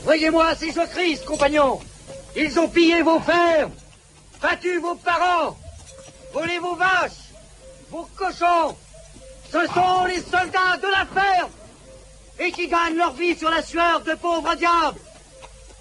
Voyez-moi 0.00 0.54
ces 0.56 0.72
Christ, 0.72 1.24
compagnons 1.24 1.80
Ils 2.34 2.58
ont 2.58 2.68
pillé 2.68 3.02
vos 3.02 3.20
fermes, 3.20 3.72
battu 4.42 4.78
vos 4.78 4.96
parents, 4.96 5.56
volé 6.32 6.58
vos 6.58 6.74
vaches, 6.74 7.32
vos 7.90 8.08
cochons. 8.16 8.76
Ce 9.52 9.66
sont 9.66 10.04
les 10.06 10.20
soldats 10.20 10.78
de 10.82 10.88
la 10.88 11.06
ferme 11.20 11.50
et 12.40 12.50
qui 12.50 12.66
gagnent 12.66 12.96
leur 12.96 13.12
vie 13.12 13.36
sur 13.36 13.50
la 13.50 13.62
sueur 13.62 14.00
de 14.00 14.14
pauvres 14.14 14.54
diables. 14.56 14.98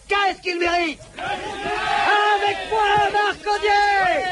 Qu'est-ce 0.08 0.42
qu'ils 0.42 0.60
méritent? 0.60 1.00
Avec 1.18 2.58
moi, 2.70 3.10
Marcodier 3.12 4.26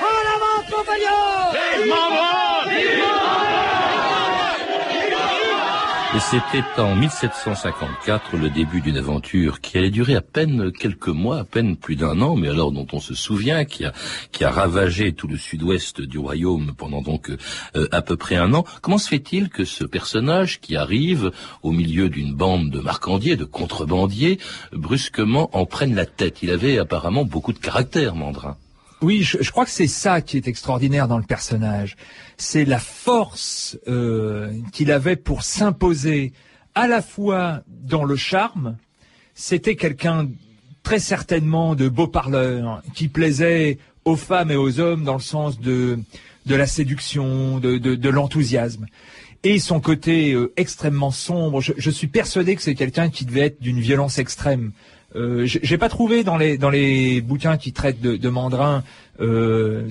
En 0.00 0.22
avant, 0.34 0.76
compagnons 0.76 2.25
et 6.16 6.20
c'était 6.20 6.80
en 6.80 6.96
1754 6.96 8.38
le 8.38 8.48
début 8.48 8.80
d'une 8.80 8.96
aventure 8.96 9.60
qui 9.60 9.76
allait 9.76 9.90
durer 9.90 10.14
à 10.14 10.22
peine 10.22 10.72
quelques 10.72 11.08
mois, 11.08 11.40
à 11.40 11.44
peine 11.44 11.76
plus 11.76 11.94
d'un 11.94 12.22
an, 12.22 12.36
mais 12.36 12.48
alors 12.48 12.72
dont 12.72 12.86
on 12.94 13.00
se 13.00 13.14
souvient, 13.14 13.66
qui 13.66 13.84
a, 13.84 13.92
ravagé 14.50 15.12
tout 15.12 15.28
le 15.28 15.36
sud-ouest 15.36 16.00
du 16.00 16.18
royaume 16.18 16.72
pendant 16.74 17.02
donc 17.02 17.30
euh, 17.30 17.88
à 17.92 18.00
peu 18.00 18.16
près 18.16 18.36
un 18.36 18.54
an. 18.54 18.64
Comment 18.80 18.96
se 18.96 19.08
fait-il 19.08 19.50
que 19.50 19.66
ce 19.66 19.84
personnage 19.84 20.60
qui 20.60 20.74
arrive 20.74 21.32
au 21.62 21.72
milieu 21.72 22.08
d'une 22.08 22.34
bande 22.34 22.70
de 22.70 22.80
marcandiers, 22.80 23.36
de 23.36 23.44
contrebandiers, 23.44 24.38
brusquement 24.72 25.50
en 25.52 25.66
prenne 25.66 25.94
la 25.94 26.06
tête? 26.06 26.42
Il 26.42 26.50
avait 26.50 26.78
apparemment 26.78 27.24
beaucoup 27.24 27.52
de 27.52 27.58
caractère, 27.58 28.14
Mandrin. 28.14 28.56
Oui, 29.02 29.22
je, 29.22 29.50
crois 29.50 29.64
que 29.66 29.70
c'est 29.70 29.86
ça 29.86 30.22
qui 30.22 30.38
est 30.38 30.48
extraordinaire 30.48 31.06
dans 31.06 31.18
le 31.18 31.24
personnage. 31.24 31.96
C'est 32.38 32.64
la 32.64 32.78
force 32.78 33.78
euh, 33.88 34.52
qu'il 34.72 34.90
avait 34.90 35.16
pour 35.16 35.42
s'imposer 35.42 36.32
à 36.74 36.86
la 36.86 37.02
fois 37.02 37.62
dans 37.68 38.04
le 38.04 38.16
charme. 38.16 38.76
C'était 39.34 39.76
quelqu'un 39.76 40.28
très 40.82 40.98
certainement 40.98 41.74
de 41.74 41.88
beau 41.88 42.06
parleur 42.06 42.82
qui 42.94 43.08
plaisait 43.08 43.78
aux 44.06 44.16
femmes 44.16 44.50
et 44.50 44.56
aux 44.56 44.80
hommes 44.80 45.04
dans 45.04 45.14
le 45.14 45.20
sens 45.20 45.60
de 45.60 45.98
de 46.46 46.54
la 46.54 46.66
séduction, 46.66 47.58
de, 47.58 47.76
de, 47.76 47.94
de 47.94 48.08
l'enthousiasme. 48.08 48.86
Et 49.42 49.58
son 49.58 49.80
côté 49.80 50.32
euh, 50.32 50.52
extrêmement 50.56 51.10
sombre, 51.10 51.60
je, 51.60 51.72
je 51.76 51.90
suis 51.90 52.06
persuadé 52.06 52.56
que 52.56 52.62
c'est 52.62 52.74
quelqu'un 52.74 53.10
qui 53.10 53.24
devait 53.24 53.46
être 53.46 53.60
d'une 53.60 53.80
violence 53.80 54.18
extrême. 54.18 54.72
Euh, 55.14 55.46
j'ai 55.46 55.78
pas 55.78 55.88
trouvé 55.88 56.24
dans 56.24 56.36
les 56.36 56.58
dans 56.58 56.68
les 56.68 57.20
bouquins 57.20 57.56
qui 57.56 57.72
traitent 57.72 58.00
de, 58.00 58.16
de 58.16 58.28
Mandrin 58.28 58.82
euh, 59.20 59.88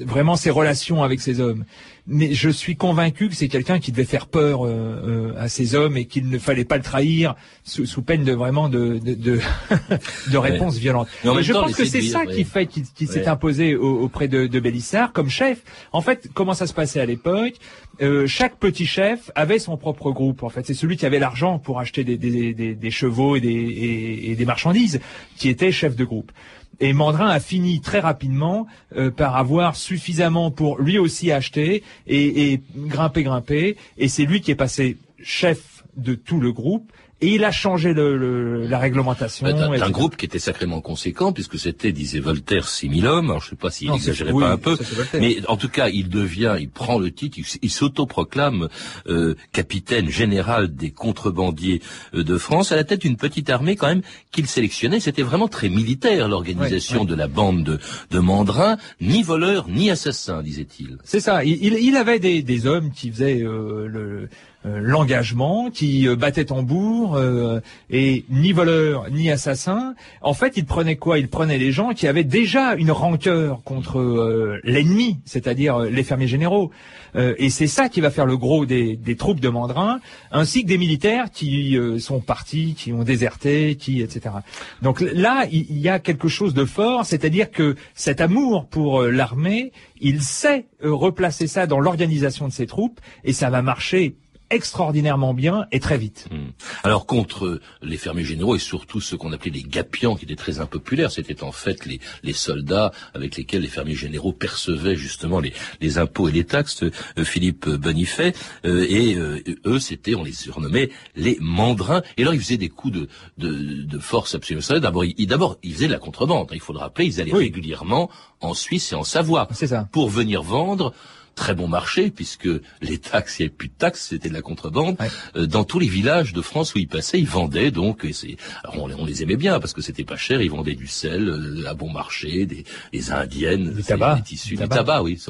vraiment 0.00 0.36
ses 0.36 0.50
relations 0.50 1.02
avec 1.02 1.20
ces 1.20 1.40
hommes. 1.40 1.64
Mais 2.08 2.34
je 2.34 2.48
suis 2.48 2.76
convaincu 2.76 3.28
que 3.28 3.34
c'est 3.34 3.48
quelqu'un 3.48 3.80
qui 3.80 3.90
devait 3.90 4.04
faire 4.04 4.26
peur 4.26 4.64
euh, 4.64 4.70
euh, 4.70 5.32
à 5.38 5.48
ces 5.48 5.74
hommes 5.74 5.96
et 5.96 6.04
qu'il 6.04 6.28
ne 6.28 6.38
fallait 6.38 6.64
pas 6.64 6.76
le 6.76 6.82
trahir 6.84 7.34
sous, 7.64 7.84
sous 7.84 8.02
peine 8.02 8.22
de 8.22 8.32
vraiment 8.32 8.68
de 8.68 8.98
de, 8.98 9.14
de, 9.14 9.40
de 10.30 10.38
réponses 10.38 10.78
violentes. 10.78 11.08
Mais 11.24 11.42
je 11.42 11.52
pense 11.52 11.74
que 11.74 11.84
c'est 11.84 12.02
ça 12.02 12.24
qui 12.24 12.44
fait 12.44 12.66
qu'il 12.66 13.08
s'est 13.08 13.26
imposé 13.26 13.74
auprès 13.76 14.28
de, 14.28 14.46
de 14.46 14.60
Bélissard 14.60 15.12
comme 15.12 15.28
chef. 15.28 15.62
En 15.92 16.00
fait, 16.00 16.28
comment 16.32 16.54
ça 16.54 16.66
se 16.66 16.74
passait 16.74 17.00
à 17.00 17.06
l'époque 17.06 17.54
euh, 18.02 18.26
chaque 18.26 18.56
petit 18.58 18.84
chef 18.84 19.30
avait 19.34 19.58
son 19.58 19.78
propre 19.78 20.10
groupe. 20.10 20.42
En 20.42 20.50
fait, 20.50 20.66
c'est 20.66 20.74
celui 20.74 20.96
qui 20.96 21.06
avait 21.06 21.18
l'argent 21.18 21.58
pour 21.58 21.80
acheter 21.80 22.04
des, 22.04 22.18
des, 22.18 22.52
des, 22.52 22.74
des 22.74 22.90
chevaux 22.90 23.36
et 23.36 23.40
des, 23.40 23.48
et, 23.48 24.30
et 24.30 24.36
des 24.36 24.44
marchandises 24.46 25.00
qui 25.36 25.48
était 25.48 25.72
chef 25.72 25.96
de 25.96 26.04
groupe. 26.04 26.32
Et 26.80 26.92
Mandrin 26.92 27.28
a 27.28 27.40
fini 27.40 27.80
très 27.80 28.00
rapidement 28.00 28.66
euh, 28.96 29.10
par 29.10 29.36
avoir 29.36 29.76
suffisamment 29.76 30.50
pour 30.50 30.78
lui 30.78 30.98
aussi 30.98 31.32
acheter 31.32 31.82
et, 32.06 32.52
et 32.52 32.62
grimper, 32.76 33.22
grimper. 33.22 33.76
Et 33.96 34.08
c'est 34.08 34.24
lui 34.24 34.40
qui 34.40 34.50
est 34.50 34.56
passé 34.56 34.98
chef 35.22 35.84
de 35.96 36.14
tout 36.14 36.40
le 36.40 36.52
groupe 36.52 36.92
et 37.22 37.34
il 37.34 37.44
a 37.44 37.50
changé 37.50 37.94
le, 37.94 38.66
la 38.66 38.78
réglementation. 38.78 39.46
un 39.46 39.90
groupe 39.90 40.16
qui 40.16 40.26
était 40.26 40.38
sacrément 40.38 40.82
conséquent, 40.82 41.32
puisque 41.32 41.58
c'était, 41.58 41.92
disait 41.92 42.20
Voltaire, 42.20 42.68
6000 42.68 43.06
hommes. 43.06 43.30
Alors, 43.30 43.42
je 43.42 43.50
sais 43.50 43.56
pas 43.56 43.70
s'il 43.70 43.90
n'exagérait 43.90 44.32
pas 44.32 44.50
un 44.50 44.58
peu, 44.58 44.76
mais 45.14 45.38
en 45.48 45.56
tout 45.56 45.70
cas, 45.70 45.88
il 45.88 46.10
devient, 46.10 46.56
il 46.60 46.68
prend 46.68 46.98
le 46.98 47.10
titre, 47.10 47.38
il, 47.62 47.70
s'autoproclame 47.70 48.68
euh, 49.06 49.34
capitaine 49.52 50.10
général 50.10 50.74
des 50.74 50.90
contrebandiers 50.90 51.80
euh, 52.14 52.22
de 52.22 52.36
France, 52.36 52.72
à 52.72 52.76
la 52.76 52.84
tête 52.84 53.00
d'une 53.00 53.16
petite 53.16 53.48
armée 53.48 53.76
quand 53.76 53.88
même 53.88 54.02
qu'il 54.30 54.46
sélectionnait. 54.46 55.00
C'était 55.00 55.22
vraiment 55.22 55.48
très 55.48 55.70
militaire 55.70 56.28
l'organisation 56.28 57.06
de 57.06 57.14
la 57.14 57.28
bande 57.28 57.64
de, 57.64 57.78
de 58.10 58.18
mandrins, 58.18 58.76
ni 59.00 59.22
voleurs 59.22 59.68
ni 59.68 59.90
assassins, 59.90 60.42
disait-il. 60.42 60.98
C'est 61.04 61.20
ça. 61.20 61.44
Il, 61.44 61.62
il, 61.62 61.96
avait 61.96 62.18
des, 62.18 62.42
des 62.42 62.66
hommes 62.66 62.90
qui 62.90 63.10
faisaient 63.10 63.42
euh, 63.42 63.86
le 63.88 64.06
euh, 64.16 64.28
l'engagement, 64.66 65.70
qui 65.70 66.08
euh, 66.08 66.16
battait 66.16 66.46
tambour, 66.46 67.16
euh, 67.16 67.60
et 67.90 68.24
ni 68.30 68.52
voleur 68.52 69.10
ni 69.10 69.30
assassin. 69.30 69.94
En 70.20 70.34
fait, 70.34 70.56
il 70.56 70.64
prenait 70.64 70.96
quoi? 70.96 71.18
Il 71.18 71.28
prenait 71.28 71.58
les 71.58 71.72
gens 71.72 71.92
qui 71.92 72.06
avaient 72.06 72.24
déjà 72.24 72.74
une 72.74 72.90
rancœur 72.90 73.62
contre 73.62 74.60
l'ennemi, 74.64 75.18
c'est-à-dire 75.24 75.78
les 75.78 76.02
fermiers 76.02 76.26
généraux. 76.26 76.70
et 77.14 77.48
c'est 77.50 77.66
ça 77.66 77.88
qui 77.88 78.00
va 78.00 78.10
faire 78.10 78.26
le 78.26 78.36
gros 78.36 78.66
des, 78.66 78.96
des, 78.96 79.16
troupes 79.16 79.40
de 79.40 79.48
Mandrin, 79.48 80.00
ainsi 80.32 80.62
que 80.62 80.68
des 80.68 80.78
militaires 80.78 81.30
qui 81.30 81.78
sont 81.98 82.20
partis, 82.20 82.74
qui 82.76 82.92
ont 82.92 83.04
déserté, 83.04 83.76
qui 83.76 84.02
etc. 84.02 84.36
Donc 84.82 85.00
là, 85.00 85.46
il 85.50 85.78
y 85.78 85.88
a 85.88 85.98
quelque 85.98 86.28
chose 86.28 86.54
de 86.54 86.64
fort, 86.64 87.06
c'est-à-dire 87.06 87.50
que 87.50 87.76
cet 87.94 88.20
amour 88.20 88.66
pour 88.66 89.02
l'armée, 89.02 89.72
il 90.00 90.20
sait 90.22 90.66
replacer 90.82 91.46
ça 91.46 91.66
dans 91.66 91.80
l'organisation 91.80 92.48
de 92.48 92.52
ses 92.52 92.66
troupes, 92.66 93.00
et 93.24 93.32
ça 93.32 93.50
va 93.50 93.62
marcher 93.62 94.16
extraordinairement 94.50 95.34
bien 95.34 95.66
et 95.72 95.80
très 95.80 95.98
vite. 95.98 96.28
Hmm. 96.30 96.50
Alors 96.84 97.06
contre 97.06 97.60
les 97.82 97.96
fermiers 97.96 98.24
généraux 98.24 98.56
et 98.56 98.60
surtout 98.60 99.00
ceux 99.00 99.16
qu'on 99.16 99.32
appelait 99.32 99.50
les 99.50 99.62
gapians 99.62 100.16
qui 100.16 100.24
étaient 100.24 100.36
très 100.36 100.60
impopulaires, 100.60 101.10
c'était 101.10 101.42
en 101.42 101.52
fait 101.52 101.86
les, 101.86 102.00
les 102.22 102.32
soldats 102.32 102.92
avec 103.14 103.36
lesquels 103.36 103.62
les 103.62 103.68
fermiers 103.68 103.94
généraux 103.94 104.32
percevaient 104.32 104.96
justement 104.96 105.40
les, 105.40 105.52
les 105.80 105.98
impôts 105.98 106.28
et 106.28 106.32
les 106.32 106.44
taxes, 106.44 106.82
euh, 106.82 107.24
Philippe 107.24 107.68
Bonifay, 107.68 108.32
euh, 108.64 108.86
et 108.88 109.14
euh, 109.14 109.42
eux 109.66 109.78
c'était, 109.78 110.14
on 110.14 110.24
les 110.24 110.32
surnommait 110.32 110.90
les 111.14 111.38
mandrins, 111.40 112.02
et 112.16 112.22
alors 112.22 112.34
ils 112.34 112.40
faisaient 112.40 112.56
des 112.56 112.68
coups 112.68 112.94
de, 112.94 113.08
de, 113.38 113.82
de 113.82 113.98
force 113.98 114.34
absolument 114.34 114.56
D'abord, 114.80 115.04
ils, 115.04 115.26
d'abord, 115.26 115.58
ils 115.62 115.74
faisaient 115.74 115.86
de 115.86 115.92
la 115.92 115.98
contrebande, 115.98 116.50
il 116.52 116.60
faut 116.60 116.72
le 116.72 116.78
rappeler, 116.78 117.06
ils 117.06 117.20
allaient 117.20 117.32
régulièrement 117.32 118.10
en 118.40 118.54
Suisse 118.54 118.92
et 118.92 118.94
en 118.94 119.04
Savoie 119.04 119.48
pour 119.92 120.08
venir 120.08 120.42
vendre 120.42 120.92
très 121.36 121.54
bon 121.54 121.68
marché 121.68 122.10
puisque 122.10 122.48
les 122.82 122.98
taxes, 122.98 123.38
il 123.38 123.42
n'y 123.42 123.46
avait 123.46 123.54
plus 123.54 123.68
de 123.68 123.74
taxes, 123.78 124.08
c'était 124.08 124.28
de 124.28 124.34
la 124.34 124.42
contrebande. 124.42 124.96
Euh, 125.36 125.46
dans 125.46 125.62
tous 125.62 125.78
les 125.78 125.86
villages 125.86 126.32
de 126.32 126.42
France 126.42 126.74
où 126.74 126.78
ils 126.78 126.88
passaient, 126.88 127.20
ils 127.20 127.28
vendaient 127.28 127.70
donc. 127.70 128.04
Et 128.04 128.12
c'est, 128.12 128.36
on, 128.74 129.04
les 129.04 129.22
aimait 129.22 129.36
bien 129.36 129.60
parce 129.60 129.72
que 129.72 129.82
c'était 129.82 130.02
pas 130.04 130.16
cher. 130.16 130.42
Ils 130.42 130.50
vendaient 130.50 130.74
du 130.74 130.88
sel 130.88 131.28
euh, 131.28 131.68
à 131.68 131.74
bon 131.74 131.90
marché, 131.90 132.46
des, 132.46 132.64
des 132.92 133.12
indiennes, 133.12 133.72
du 133.72 133.84
tabac, 133.84 134.16
des 134.16 134.22
tissus, 134.22 134.56
du 134.56 134.68
tabac. 134.68 135.02
oui. 135.02 135.20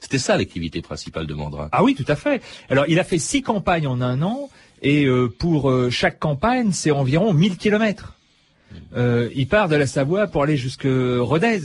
C'était 0.00 0.18
ça 0.18 0.38
l'activité 0.38 0.80
principale 0.80 1.26
de 1.26 1.34
Mandrin. 1.34 1.68
Ah 1.72 1.84
oui, 1.84 1.94
tout 1.94 2.06
à 2.08 2.16
fait. 2.16 2.40
Alors 2.70 2.86
il 2.88 2.98
a 2.98 3.04
fait 3.04 3.18
six 3.18 3.42
campagnes 3.42 3.86
en 3.86 4.00
un 4.00 4.22
an 4.22 4.48
et 4.80 5.04
euh, 5.04 5.28
pour 5.28 5.72
chaque 5.90 6.18
campagne, 6.18 6.70
c'est 6.72 6.90
environ 6.90 7.32
1000 7.34 7.56
kilomètres. 7.56 8.16
Euh, 8.96 9.28
il 9.34 9.48
part 9.48 9.68
de 9.68 9.76
la 9.76 9.86
Savoie 9.86 10.26
pour 10.26 10.42
aller 10.42 10.56
jusque 10.56 10.86
Rodez. 10.86 11.60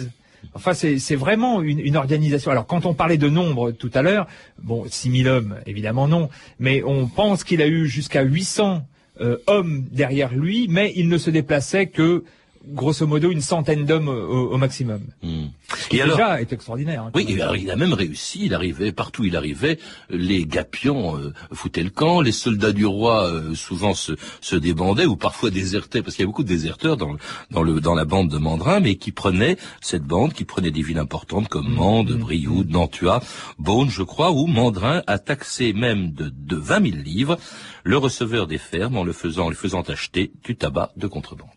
Enfin, 0.54 0.74
c'est 0.74 1.16
vraiment 1.16 1.62
une, 1.62 1.96
organisation. 1.96 2.52
Alors, 2.52 2.68
quand 2.68 2.86
on 2.86 2.94
parlait 2.94 3.18
de 3.18 3.30
nombre 3.30 3.72
tout 3.72 3.92
à 3.94 4.02
l'heure, 4.02 4.28
bon, 4.62 4.86
6000 4.88 5.28
hommes, 5.28 5.56
évidemment 5.66 6.08
non, 6.08 6.30
mais 6.60 6.84
on 6.84 7.08
pense 7.08 7.44
qu'il 7.44 7.62
a 7.62 7.68
eu 7.68 7.88
jusqu'à 7.88 8.24
800 8.24 8.86
euh, 9.22 9.38
hommes 9.48 9.86
derrière 9.92 10.34
lui, 10.34 10.68
mais 10.70 10.92
il 10.96 11.08
ne 11.08 11.18
se 11.18 11.30
déplaçait 11.30 11.88
que 11.88 12.24
grosso 12.66 13.08
modo 13.08 13.32
une 13.32 13.42
centaine 13.42 13.86
d'hommes 13.86 14.08
au, 14.08 14.58
maximum. 14.58 15.02
Ce 15.22 15.96
et 15.96 16.04
déjà 16.04 16.42
est 16.42 16.54
extraordinaire. 16.54 17.04
Hein, 17.04 17.12
oui, 17.16 17.26
il 17.28 17.72
a 17.72 17.76
même 17.76 17.94
réussi. 17.94 18.46
Il 18.46 18.54
arrivait 18.54 18.92
partout. 18.92 19.24
Il 19.24 19.36
arrivait. 19.36 19.80
Les 20.10 20.46
gapions 20.46 21.18
euh, 21.18 21.34
foutaient 21.54 21.84
le 21.84 21.90
camp. 21.90 22.22
Les 22.22 22.32
soldats 22.32 22.72
du 22.72 22.86
roi 22.86 23.26
euh, 23.26 23.56
souvent 23.56 23.94
se, 23.94 24.14
se 24.42 24.56
débandaient 24.56 25.06
ou 25.06 25.16
parfois 25.16 25.50
désertaient 25.50 26.02
parce 26.02 26.16
qu'il 26.16 26.24
y 26.24 26.26
a 26.26 26.28
beaucoup 26.28 26.44
de 26.44 26.50
déserteurs 26.50 26.98
dans, 26.98 27.16
dans, 27.50 27.64
le, 27.64 27.80
dans 27.82 27.96
la 27.96 28.06
bande 28.06 28.30
de 28.30 28.38
Mandrin, 28.38 28.80
mais 28.80 28.96
qui 28.96 29.12
prenaient 29.12 29.58
cette 29.82 30.04
bande, 30.04 30.34
qui 30.34 30.46
prenait 30.46 30.72
des 30.72 30.82
villes 30.82 31.00
importantes 31.00 31.48
comme 31.48 31.70
mmh. 31.70 31.76
Mende, 31.76 32.12
mmh. 32.12 32.20
Brioude, 32.20 32.70
Nantua, 32.70 33.22
Beaune, 33.60 33.90
je 33.90 34.04
crois, 34.04 34.32
où 34.32 34.48
Mandrin 34.48 35.04
a 35.08 35.20
taxé 35.20 35.74
même 35.74 36.12
de, 36.12 36.30
de 36.30 36.56
20 36.56 36.92
000 36.92 37.04
livres 37.04 37.38
le 37.84 37.98
receveur 37.98 38.48
des 38.48 38.58
fermes 38.58 38.98
en 38.98 39.04
le 39.04 39.14
faisant, 39.14 39.46
en 39.46 39.50
le 39.50 39.56
faisant 39.56 39.82
acheter 39.82 40.32
du 40.44 40.56
tabac 40.56 40.92
de 40.98 41.08
contrebande. 41.08 41.50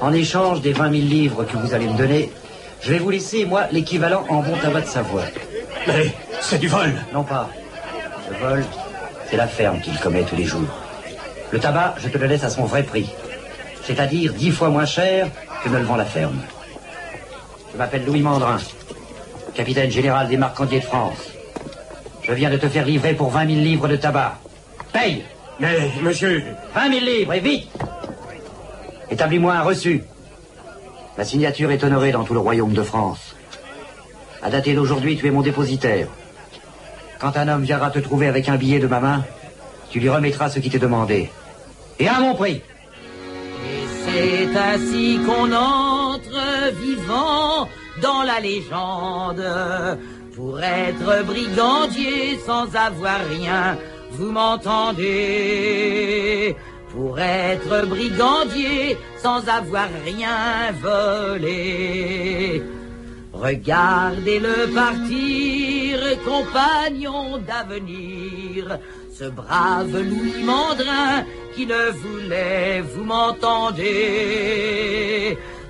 En 0.00 0.12
échange 0.14 0.62
des 0.62 0.72
20 0.72 0.90
000 0.92 1.02
livres 1.02 1.44
que 1.44 1.56
vous 1.58 1.74
allez 1.74 1.86
me 1.86 1.96
donner, 1.96 2.30
je 2.80 2.92
vais 2.92 2.98
vous 2.98 3.10
laisser, 3.10 3.44
moi, 3.44 3.66
l'équivalent 3.70 4.24
en 4.30 4.40
bon 4.40 4.56
tabac 4.56 4.80
de 4.80 4.86
Savoie. 4.86 5.24
Mais 5.86 6.14
c'est 6.40 6.58
du 6.58 6.68
vol 6.68 6.94
Non 7.12 7.22
pas. 7.22 7.50
Le 8.30 8.36
vol, 8.36 8.64
c'est 9.28 9.36
la 9.36 9.46
ferme 9.46 9.80
qu'il 9.80 9.98
commet 9.98 10.22
tous 10.22 10.36
les 10.36 10.44
jours. 10.44 10.68
Le 11.50 11.58
tabac, 11.58 11.96
je 11.98 12.08
te 12.08 12.16
le 12.16 12.26
laisse 12.26 12.44
à 12.44 12.50
son 12.50 12.64
vrai 12.64 12.82
prix. 12.82 13.10
C'est-à-dire 13.84 14.32
dix 14.32 14.50
fois 14.50 14.70
moins 14.70 14.86
cher 14.86 15.28
que 15.62 15.68
ne 15.68 15.76
le 15.78 15.84
vend 15.84 15.96
la 15.96 16.06
ferme. 16.06 16.38
Je 17.72 17.76
m'appelle 17.76 18.04
Louis 18.06 18.20
Mandrin, 18.20 18.58
capitaine 19.54 19.90
général 19.90 20.28
des 20.28 20.38
marcandiers 20.38 20.80
de 20.80 20.84
France. 20.84 21.28
Je 22.22 22.32
viens 22.32 22.50
de 22.50 22.56
te 22.56 22.68
faire 22.68 22.86
livrer 22.86 23.12
pour 23.12 23.30
20 23.30 23.46
000 23.46 23.60
livres 23.60 23.88
de 23.88 23.96
tabac. 23.96 24.38
Paye 24.92 25.24
Mais, 25.58 25.90
monsieur... 26.02 26.42
20 26.74 26.90
000 26.90 27.04
livres, 27.04 27.34
et 27.34 27.40
vite 27.40 27.68
Établis-moi 29.10 29.54
un 29.54 29.62
reçu. 29.62 30.02
Ma 31.18 31.24
signature 31.24 31.70
est 31.70 31.82
honorée 31.84 32.12
dans 32.12 32.24
tout 32.24 32.34
le 32.34 32.40
royaume 32.40 32.72
de 32.72 32.82
France. 32.82 33.34
À 34.42 34.50
dater 34.50 34.72
d'aujourd'hui, 34.72 35.16
tu 35.16 35.26
es 35.26 35.30
mon 35.30 35.42
dépositaire. 35.42 36.06
Quand 37.18 37.36
un 37.36 37.48
homme 37.48 37.62
viendra 37.62 37.90
te 37.90 37.98
trouver 37.98 38.28
avec 38.28 38.48
un 38.48 38.56
billet 38.56 38.78
de 38.78 38.86
ma 38.86 39.00
main, 39.00 39.24
tu 39.90 40.00
lui 40.00 40.08
remettras 40.08 40.48
ce 40.48 40.60
qui 40.60 40.70
t'est 40.70 40.78
demandé. 40.78 41.28
Et 41.98 42.08
à 42.08 42.20
mon 42.20 42.34
prix. 42.34 42.62
Et 43.66 43.84
c'est 44.04 44.56
ainsi 44.56 45.18
qu'on 45.26 45.52
entre 45.52 46.72
vivant 46.80 47.68
dans 48.00 48.22
la 48.22 48.40
légende. 48.40 49.44
Pour 50.34 50.62
être 50.62 51.24
brigandier 51.26 52.38
sans 52.46 52.74
avoir 52.74 53.20
rien, 53.28 53.76
vous 54.12 54.30
m'entendez 54.30 55.00
brigandier 57.86 58.96
sans 59.18 59.48
avoir 59.48 59.88
rien 60.04 60.72
volé. 60.82 62.62
Regardez-le 63.32 64.74
partir, 64.74 65.98
compagnon 66.24 67.38
d'avenir, 67.38 68.78
ce 69.12 69.24
brave 69.24 69.96
Louis 69.96 70.42
Mandrin 70.44 71.24
qui 71.54 71.64
ne 71.66 71.90
voulait, 71.90 72.80
vous 72.80 73.04
m'entendez, 73.04 73.86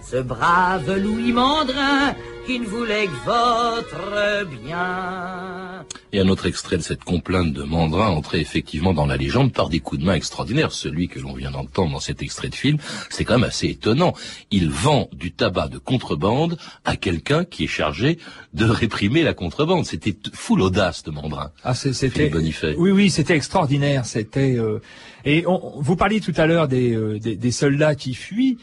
ce 0.03 0.17
brave 0.17 0.97
Louis 0.97 1.33
Mandrin 1.33 2.15
qui 2.47 2.61
ne 2.61 2.67
voulait 2.67 3.07
que 3.07 3.25
votre 3.25 4.47
bien. 4.63 5.85
Et 6.13 6.21
un 6.21 6.29
autre 6.29 6.47
extrait 6.47 6.77
de 6.77 6.83
cette 6.83 7.05
complainte 7.05 7.53
de 7.53 7.63
Mandrin 7.63 8.09
entrait 8.09 8.41
effectivement 8.41 8.93
dans 8.93 9.07
la 9.07 9.17
légende 9.17 9.53
par 9.53 9.69
des 9.69 9.81
coups 9.81 10.01
de 10.01 10.07
main 10.07 10.15
extraordinaires. 10.15 10.73
Celui 10.73 11.09
que 11.09 11.21
l'on 11.21 11.35
vient 11.35 11.51
d'entendre 11.53 11.93
dans 11.93 12.01
cet 12.01 12.23
extrait 12.23 12.49
de 12.49 12.55
film, 12.55 12.79
c'est 13.11 13.25
quand 13.25 13.35
même 13.39 13.49
assez 13.49 13.69
étonnant. 13.69 14.15
Il 14.51 14.71
vend 14.71 15.09
du 15.13 15.33
tabac 15.33 15.69
de 15.69 15.79
contrebande 15.79 16.59
à 16.85 16.97
quelqu'un 16.97 17.45
qui 17.45 17.65
est 17.65 17.69
chargé 17.69 18.19
de 18.55 18.65
réprimer 18.65 19.23
la 19.23 19.35
contrebande. 19.35 19.87
C'était 19.87 20.17
fou 20.33 20.57
l'audace 20.57 21.05
de 21.05 21.11
Mandrin. 21.11 21.53
Ah, 21.63 21.75
c'était 21.75 22.31
Oui, 22.77 22.91
oui, 22.91 23.11
c'était 23.11 23.37
extraordinaire. 23.37 24.05
C'était 24.05 24.57
euh, 24.59 24.81
et 25.25 25.45
vous 25.47 25.97
parliez 25.97 26.21
tout 26.21 26.35
à 26.37 26.47
l'heure 26.47 26.69
des, 26.69 26.95
euh, 26.95 27.19
des, 27.19 27.51
soldats 27.51 27.95
qui 27.95 28.15
fuient. 28.15 28.59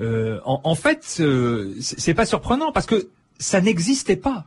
Euh, 0.00 0.38
en, 0.44 0.60
en, 0.64 0.74
fait, 0.74 1.16
euh, 1.20 1.74
c'est 1.80 2.14
pas 2.14 2.24
surprenant 2.24 2.72
parce 2.72 2.86
que 2.86 3.08
ça 3.38 3.60
n'existait 3.60 4.16
pas. 4.16 4.46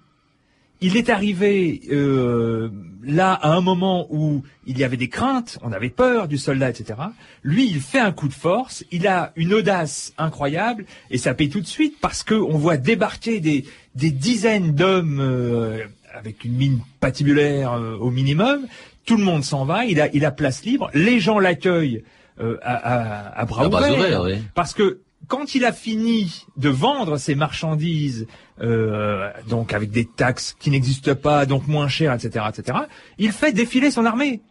Il 0.84 0.98
est 0.98 1.10
arrivé 1.10 1.82
euh, 1.92 2.70
là 3.04 3.34
à 3.34 3.50
un 3.52 3.62
moment 3.62 4.08
où 4.10 4.44
il 4.66 4.80
y 4.80 4.84
avait 4.84 4.98
des 4.98 5.10
craintes, 5.10 5.60
on 5.62 5.72
avait 5.72 5.92
peur 5.92 6.28
du 6.28 6.40
soldat, 6.40 6.72
etc. 6.72 7.00
Lui, 7.44 7.68
il 7.70 7.82
fait 7.82 8.00
un 8.00 8.12
coup 8.12 8.28
de 8.28 8.34
force, 8.34 8.84
il 8.92 9.08
a 9.08 9.32
une 9.36 9.54
audace 9.54 10.12
incroyable 10.18 10.86
et 11.12 11.20
ça 11.20 11.36
paye 11.36 11.50
tout 11.50 11.62
de 11.62 11.68
suite 11.68 11.98
parce 12.02 12.24
que 12.24 12.34
on 12.34 12.58
voit 12.58 12.78
débarquer 12.78 13.40
des, 13.40 13.66
des 13.94 14.10
dizaines 14.10 14.74
d'hommes 14.74 15.20
euh, 15.22 15.86
avec 16.16 16.44
une 16.46 16.54
mine 16.54 16.80
patibulaire 17.00 17.74
euh, 17.74 17.96
au 17.98 18.10
minimum. 18.10 18.66
Tout 19.06 19.18
le 19.18 19.24
monde 19.24 19.44
s'en 19.44 19.66
va, 19.66 19.86
il 19.86 20.02
a, 20.02 20.10
il 20.14 20.26
a 20.26 20.32
place 20.32 20.64
libre, 20.64 20.90
les 20.96 21.20
gens 21.20 21.38
l'accueillent 21.40 22.04
à, 22.40 22.74
à, 22.74 23.40
à, 23.42 23.46
bras, 23.46 23.68
ouverts, 23.68 24.26
parce 24.56 24.74
que 24.74 25.02
quand 25.28 25.54
il 25.54 25.64
a 25.64 25.72
fini 25.72 26.46
de 26.58 26.70
vendre 26.70 27.18
ses 27.18 27.36
marchandises, 27.36 28.28
euh, 28.62 29.30
donc 29.50 29.74
avec 29.74 29.92
des 29.92 30.06
taxes 30.06 30.56
qui 30.60 30.70
n'existent 30.70 31.16
pas, 31.16 31.46
donc 31.46 31.68
moins 31.68 31.88
chères, 31.88 32.14
etc., 32.14 32.46
etc., 32.50 32.80
il 33.18 33.32
fait 33.32 33.54
défiler 33.54 33.92
son 33.92 34.06
armée. 34.06 34.42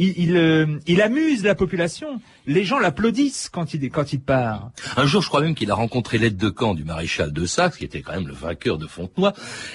Il, 0.00 0.36
euh, 0.36 0.78
il, 0.86 1.02
amuse 1.02 1.42
la 1.42 1.56
population. 1.56 2.20
Les 2.46 2.62
gens 2.62 2.78
l'applaudissent 2.78 3.48
quand 3.52 3.74
il, 3.74 3.90
quand 3.90 4.12
il 4.12 4.20
part. 4.20 4.70
Un 4.96 5.06
jour, 5.06 5.22
je 5.22 5.28
crois 5.28 5.40
même 5.40 5.56
qu'il 5.56 5.72
a 5.72 5.74
rencontré 5.74 6.18
l'aide 6.18 6.36
de 6.36 6.50
camp 6.50 6.74
du 6.74 6.84
maréchal 6.84 7.32
de 7.32 7.46
Saxe, 7.46 7.78
qui 7.78 7.84
était 7.84 8.00
quand 8.00 8.12
même 8.12 8.28
le 8.28 8.32
vainqueur 8.32 8.78
de 8.78 8.86
Fontenoy, 8.86 9.32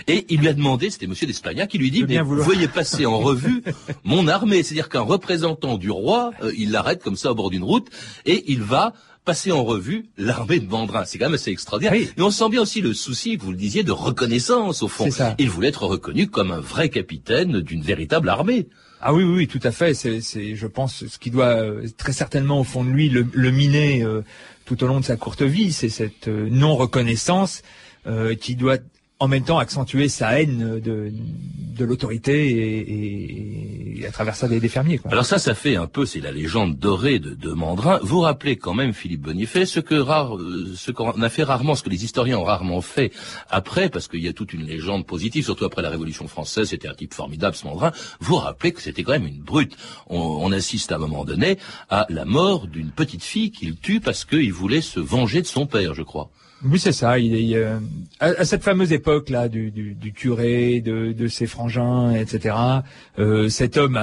et 0.08 0.26
il 0.30 0.40
lui 0.40 0.48
a 0.48 0.54
demandé, 0.54 0.90
c'était 0.90 1.08
Monsieur 1.08 1.28
d'Espagnac, 1.28 1.70
qui 1.70 1.78
lui 1.78 1.92
dit, 1.92 2.06
mais 2.08 2.22
voyez 2.22 2.70
passer 2.70 3.06
en 3.06 3.18
revue 3.20 3.64
mon 4.06 4.30
armée. 4.30 4.64
C'est-à-dire 4.64 4.88
qu'un 4.88 5.02
représentant 5.02 5.78
du 5.78 5.92
roi, 5.92 6.32
euh, 6.42 6.54
il 6.58 6.72
l'arrête 6.72 7.04
comme 7.04 7.18
ça 7.18 7.32
au 7.32 7.36
bord 7.36 7.50
d'une 7.50 7.64
route, 7.64 7.90
et 8.26 8.46
il 8.48 8.62
va 8.62 8.94
passer 9.26 9.52
en 9.52 9.64
revue 9.64 10.06
l'armée 10.18 10.60
de 10.60 10.68
Mandrin. 10.68 11.06
C'est 11.06 11.18
quand 11.18 11.26
même 11.26 11.36
assez 11.36 11.52
extraordinaire. 11.52 11.94
Et 11.94 12.22
on 12.22 12.32
sent 12.32 12.50
bien 12.50 12.62
aussi 12.62 12.82
le 12.82 12.94
souci, 12.94 13.36
vous 13.36 13.52
le 13.52 13.58
disiez, 13.58 13.84
de 13.84 13.92
reconnaissance 13.92 14.84
au 14.84 14.88
fond. 14.88 15.10
Il 15.40 15.50
voulait 15.50 15.70
être 15.70 15.86
reconnu 15.86 16.28
comme 16.28 16.52
un 16.52 16.60
vrai 16.60 16.90
capitaine 16.90 17.62
d'une 17.62 17.82
véritable 17.82 18.30
armée. 18.30 18.68
Ah 19.06 19.14
oui, 19.14 19.24
oui, 19.24 19.48
tout 19.48 19.60
à 19.64 19.72
fait. 19.72 19.94
C'est, 19.94 20.56
je 20.56 20.68
pense, 20.68 21.06
ce 21.06 21.20
qui 21.20 21.30
doit 21.30 21.58
euh, 21.58 21.86
très 21.98 22.14
certainement 22.14 22.62
au 22.62 22.64
fond 22.64 22.86
de 22.86 22.90
lui 22.90 23.10
le, 23.10 23.52
miner 23.52 24.02
euh, 24.02 24.24
tout 24.66 24.82
au 24.82 24.88
long 24.88 25.02
de 25.02 25.06
sa 25.06 25.18
courte 25.18 25.42
vie, 25.42 25.74
c'est 25.74 25.90
cette 25.90 26.30
euh, 26.30 26.48
non 26.50 26.76
reconnaissance 26.76 27.62
qui 28.42 28.58
doit 28.58 28.80
en 29.24 29.28
même 29.30 29.44
temps 29.44 29.58
accentuer 29.58 30.10
sa 30.10 30.42
haine 30.42 30.82
de, 30.82 31.10
de 31.78 31.86
l'autorité 31.86 32.50
et, 32.50 34.00
et, 34.02 34.06
à 34.06 34.12
travers 34.12 34.36
ça 34.36 34.50
des, 34.50 34.60
des 34.60 34.68
fermiers. 34.68 34.98
Quoi. 34.98 35.12
Alors 35.12 35.26
ça, 35.26 35.40
ça 35.40 35.56
fait 35.56 35.78
un 35.78 35.88
peu, 35.88 36.06
c'est 36.06 36.20
la 36.20 36.34
légende 36.34 36.78
dorée 36.78 37.20
de, 37.20 37.34
de 37.34 37.52
Mandrin. 37.52 38.00
Vous 38.04 38.20
rappelez 38.20 38.58
quand 38.58 38.74
même, 38.74 38.92
Philippe 38.92 39.22
Bonifay, 39.22 39.66
ce 39.66 39.80
que 39.80 39.96
rare, 39.96 40.36
euh, 40.36 40.74
ce 40.76 40.92
qu'on 40.92 41.22
a 41.22 41.30
fait 41.30 41.44
rarement, 41.44 41.74
ce 41.76 41.84
que 41.84 41.90
les 41.90 42.04
historiens 42.04 42.38
ont 42.38 42.44
rarement 42.44 42.82
fait 42.82 43.14
après, 43.50 43.88
parce 43.88 44.10
qu'il 44.10 44.22
y 44.22 44.28
a 44.28 44.34
toute 44.34 44.52
une 44.52 44.66
légende 44.66 45.06
positive, 45.06 45.46
surtout 45.46 45.64
après 45.64 45.82
la 45.82 45.90
Révolution 45.90 46.28
française, 46.28 46.68
c'était 46.68 46.90
un 46.90 46.96
type 46.96 47.14
formidable, 47.14 47.56
ce 47.56 47.66
Mandrin. 47.66 47.94
Vous 48.20 48.36
rappelez 48.36 48.74
que 48.74 48.82
c'était 48.82 49.04
quand 49.04 49.14
même 49.14 49.28
une 49.28 49.42
brute. 49.42 49.78
On, 50.08 50.20
on 50.20 50.52
assiste 50.52 50.92
à 50.92 50.96
un 50.96 51.00
moment 51.00 51.24
donné 51.24 51.58
à 51.90 52.08
la 52.10 52.26
mort 52.26 52.68
d'une 52.68 52.92
petite 52.92 53.24
fille 53.24 53.52
qu'il 53.52 53.78
tue 53.78 54.02
parce 54.02 54.26
qu'il 54.26 54.52
voulait 54.52 54.82
se 54.82 55.00
venger 55.00 55.42
de 55.42 55.48
son 55.48 55.66
père, 55.66 55.94
je 55.94 56.04
crois. 56.04 56.30
Oui, 56.66 56.80
c'est 56.80 56.94
ça. 56.94 57.20
Il, 57.20 57.56
euh, 57.56 57.78
à, 58.20 58.46
cette 58.46 58.64
fameuse 58.64 58.94
époque 58.94 59.13
là 59.30 59.50
du, 59.50 59.72
du, 59.72 59.94
du 59.94 60.14
curé, 60.14 60.82
de, 60.82 61.12
de, 61.12 61.28
ses 61.28 61.48
frangins, 61.48 62.14
etc. 62.14 62.56
Euh, 63.20 63.50
cet 63.50 63.78
homme 63.78 64.00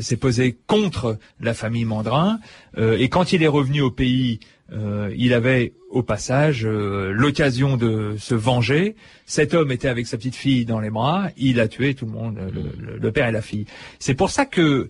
s'est 0.00 0.16
posé 0.16 0.56
contre 0.66 1.18
la 1.40 1.54
famille 1.54 1.84
Mandrin, 1.84 2.38
euh, 2.78 2.96
et 2.98 3.08
quand 3.08 3.32
il 3.32 3.42
est 3.42 3.48
revenu 3.48 3.80
au 3.80 3.90
pays, 3.90 4.40
euh, 4.72 5.12
il 5.16 5.34
avait 5.34 5.72
au 5.90 6.02
passage 6.02 6.64
euh, 6.64 7.10
l'occasion 7.12 7.76
de 7.76 8.14
se 8.18 8.34
venger. 8.34 8.94
Cet 9.26 9.54
homme 9.54 9.72
était 9.72 9.88
avec 9.88 10.06
sa 10.06 10.16
petite 10.16 10.36
fille 10.36 10.64
dans 10.64 10.78
les 10.78 10.90
bras. 10.90 11.28
Il 11.36 11.58
a 11.58 11.66
tué 11.66 11.94
tout 11.94 12.06
le 12.06 12.12
monde, 12.12 12.38
le, 12.38 12.96
le, 12.96 13.12
père 13.12 13.26
et 13.26 13.32
la 13.32 13.42
fille. 13.42 13.66
C'est 13.98 14.14
pour 14.14 14.30
ça 14.30 14.46
que 14.46 14.88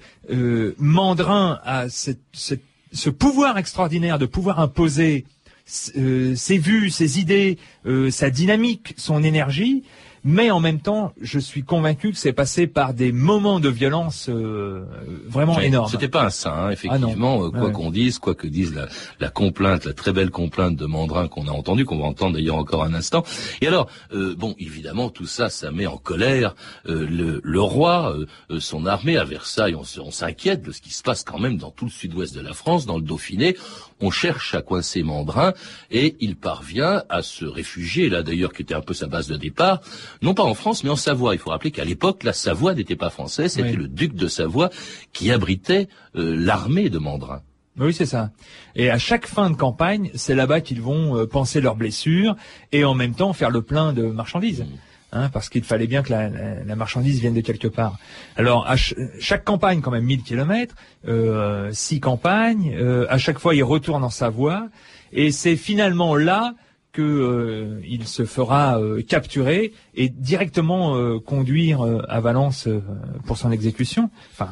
Mandrin 0.78 1.58
a 1.64 1.88
cette, 1.88 2.20
cette, 2.32 2.62
ce 2.92 3.08
pouvoir 3.08 3.56
extraordinaire 3.56 4.18
de 4.18 4.26
pouvoir 4.26 4.60
imposer 4.60 5.24
euh, 5.24 5.39
ses 5.70 6.58
vues, 6.58 6.90
ses 6.90 7.20
idées, 7.20 7.58
euh, 7.86 8.10
sa 8.10 8.30
dynamique, 8.30 8.94
son 8.96 9.22
énergie, 9.22 9.84
mais 10.24 10.50
en 10.50 10.60
même 10.60 10.80
temps, 10.80 11.12
je 11.20 11.38
suis 11.38 11.62
convaincu 11.62 12.10
que 12.12 12.16
c'est 12.18 12.32
passé 12.32 12.66
par 12.66 12.94
des 12.94 13.12
moments 13.12 13.60
de 13.60 13.68
violence 13.68 14.28
euh, 14.28 14.84
vraiment 15.26 15.56
Oui, 15.56 15.64
énormes. 15.64 15.88
C'était 15.90 16.08
pas 16.08 16.24
un 16.24 16.30
saint, 16.30 16.52
hein, 16.52 16.70
effectivement, 16.70 17.34
Ah 17.34 17.38
non. 17.40 17.46
euh, 17.46 17.50
quoi 17.50 17.60
Ouais. 17.68 17.72
qu'on 17.72 17.90
dise, 17.90 18.18
quoi 18.18 18.34
que 18.34 18.46
dise 18.46 18.74
la, 18.74 18.86
la 19.18 19.30
complainte, 19.30 19.84
la 19.84 19.92
très 19.94 20.12
belle 20.12 20.30
complainte 20.30 20.76
de 20.76 20.86
Mandrin 20.86 21.28
qu'on 21.28 21.46
a 21.48 21.52
entendue, 21.52 21.84
qu'on 21.84 21.98
va 21.98 22.04
entendre 22.06 22.34
d'ailleurs 22.34 22.56
encore 22.56 22.84
un 22.84 22.94
instant. 22.94 23.22
Et 23.60 23.66
alors, 23.66 23.88
euh, 24.12 24.34
bon, 24.36 24.54
évidemment, 24.58 25.10
tout 25.10 25.26
ça, 25.26 25.48
ça 25.48 25.70
met 25.70 25.86
en 25.86 25.96
colère 25.96 26.54
euh, 26.86 27.06
le, 27.08 27.40
le 27.42 27.60
roi, 27.60 28.14
euh, 28.16 28.26
euh, 28.50 28.60
son 28.60 28.86
armée 28.86 29.16
à 29.16 29.24
Versailles. 29.24 29.74
On 29.74 30.10
s'inquiète 30.10 30.62
de 30.62 30.72
ce 30.72 30.80
qui 30.80 30.90
se 30.92 31.02
passe 31.02 31.24
quand 31.24 31.38
même 31.38 31.56
dans 31.56 31.70
tout 31.70 31.84
le 31.86 31.90
sud-ouest 31.90 32.34
de 32.34 32.40
la 32.40 32.52
France, 32.52 32.86
dans 32.86 32.96
le 32.96 33.02
Dauphiné. 33.02 33.56
On 34.00 34.10
cherche 34.10 34.54
à 34.54 34.62
coincer 34.62 35.02
Mandrin 35.02 35.52
et 35.90 36.16
il 36.20 36.36
parvient 36.36 37.02
à 37.08 37.22
se 37.22 37.44
réfugier, 37.44 38.08
là 38.08 38.22
d'ailleurs, 38.22 38.52
qui 38.52 38.62
était 38.62 38.74
un 38.74 38.80
peu 38.80 38.94
sa 38.94 39.06
base 39.06 39.28
de 39.28 39.36
départ, 39.36 39.80
non 40.22 40.34
pas 40.34 40.42
en 40.44 40.54
France, 40.54 40.84
mais 40.84 40.90
en 40.90 40.96
Savoie. 40.96 41.34
Il 41.34 41.38
faut 41.38 41.50
rappeler 41.50 41.70
qu'à 41.70 41.84
l'époque, 41.84 42.22
la 42.24 42.32
Savoie 42.32 42.74
n'était 42.74 42.96
pas 42.96 43.10
française, 43.10 43.52
c'était 43.52 43.70
Oui. 43.70 43.76
le 43.76 43.88
duc 43.88 44.14
de 44.14 44.26
Savoie 44.28 44.70
qui 45.12 45.30
abritait 45.32 45.88
euh, 46.16 46.34
l'armée 46.38 46.88
de 46.90 46.98
Mandrin. 46.98 47.42
Oui, 47.78 47.94
c'est 47.94 48.06
ça. 48.06 48.30
Et 48.76 48.90
à 48.90 48.98
chaque 48.98 49.26
fin 49.26 49.48
de 49.48 49.56
campagne, 49.56 50.10
c'est 50.14 50.34
là-bas 50.34 50.60
qu'ils 50.60 50.82
vont 50.82 51.16
euh, 51.16 51.26
penser 51.26 51.60
leurs 51.60 51.76
blessures 51.76 52.36
et 52.72 52.84
en 52.84 52.94
même 52.94 53.14
temps 53.14 53.32
faire 53.32 53.50
le 53.50 53.62
plein 53.62 53.92
de 53.92 54.02
marchandises. 54.02 54.64
Hein, 55.12 55.28
parce 55.32 55.48
qu'il 55.48 55.64
fallait 55.64 55.88
bien 55.88 56.02
que 56.04 56.10
la, 56.12 56.28
la- 56.28 56.62
la 56.64 56.76
marchandise 56.76 57.18
vienne 57.20 57.34
de 57.34 57.40
quelque 57.40 57.66
part. 57.66 57.98
Alors, 58.36 58.66
à 58.68 58.76
ch- 58.76 58.94
chaque 59.18 59.44
campagne, 59.44 59.80
quand 59.80 59.90
même 59.90 60.04
1000 60.04 60.22
kilomètres, 60.22 60.76
euh, 61.08 61.70
six 61.72 61.98
campagnes, 61.98 62.72
euh, 62.78 63.06
à 63.08 63.18
chaque 63.18 63.38
fois, 63.40 63.54
il 63.56 63.64
retourne 63.64 64.04
en 64.04 64.10
Savoie, 64.10 64.68
et 65.12 65.32
c'est 65.32 65.56
finalement 65.56 66.14
là 66.14 66.54
que 66.92 67.02
euh, 67.02 68.04
se 68.04 68.24
fera 68.24 68.80
euh, 68.80 69.02
capturer 69.02 69.72
et 69.94 70.08
directement 70.08 70.96
euh, 70.96 71.18
conduire 71.18 71.84
euh, 71.84 72.02
à 72.08 72.20
Valence 72.20 72.66
euh, 72.66 72.80
pour 73.26 73.38
son 73.38 73.52
exécution. 73.52 74.10
Enfin, 74.32 74.50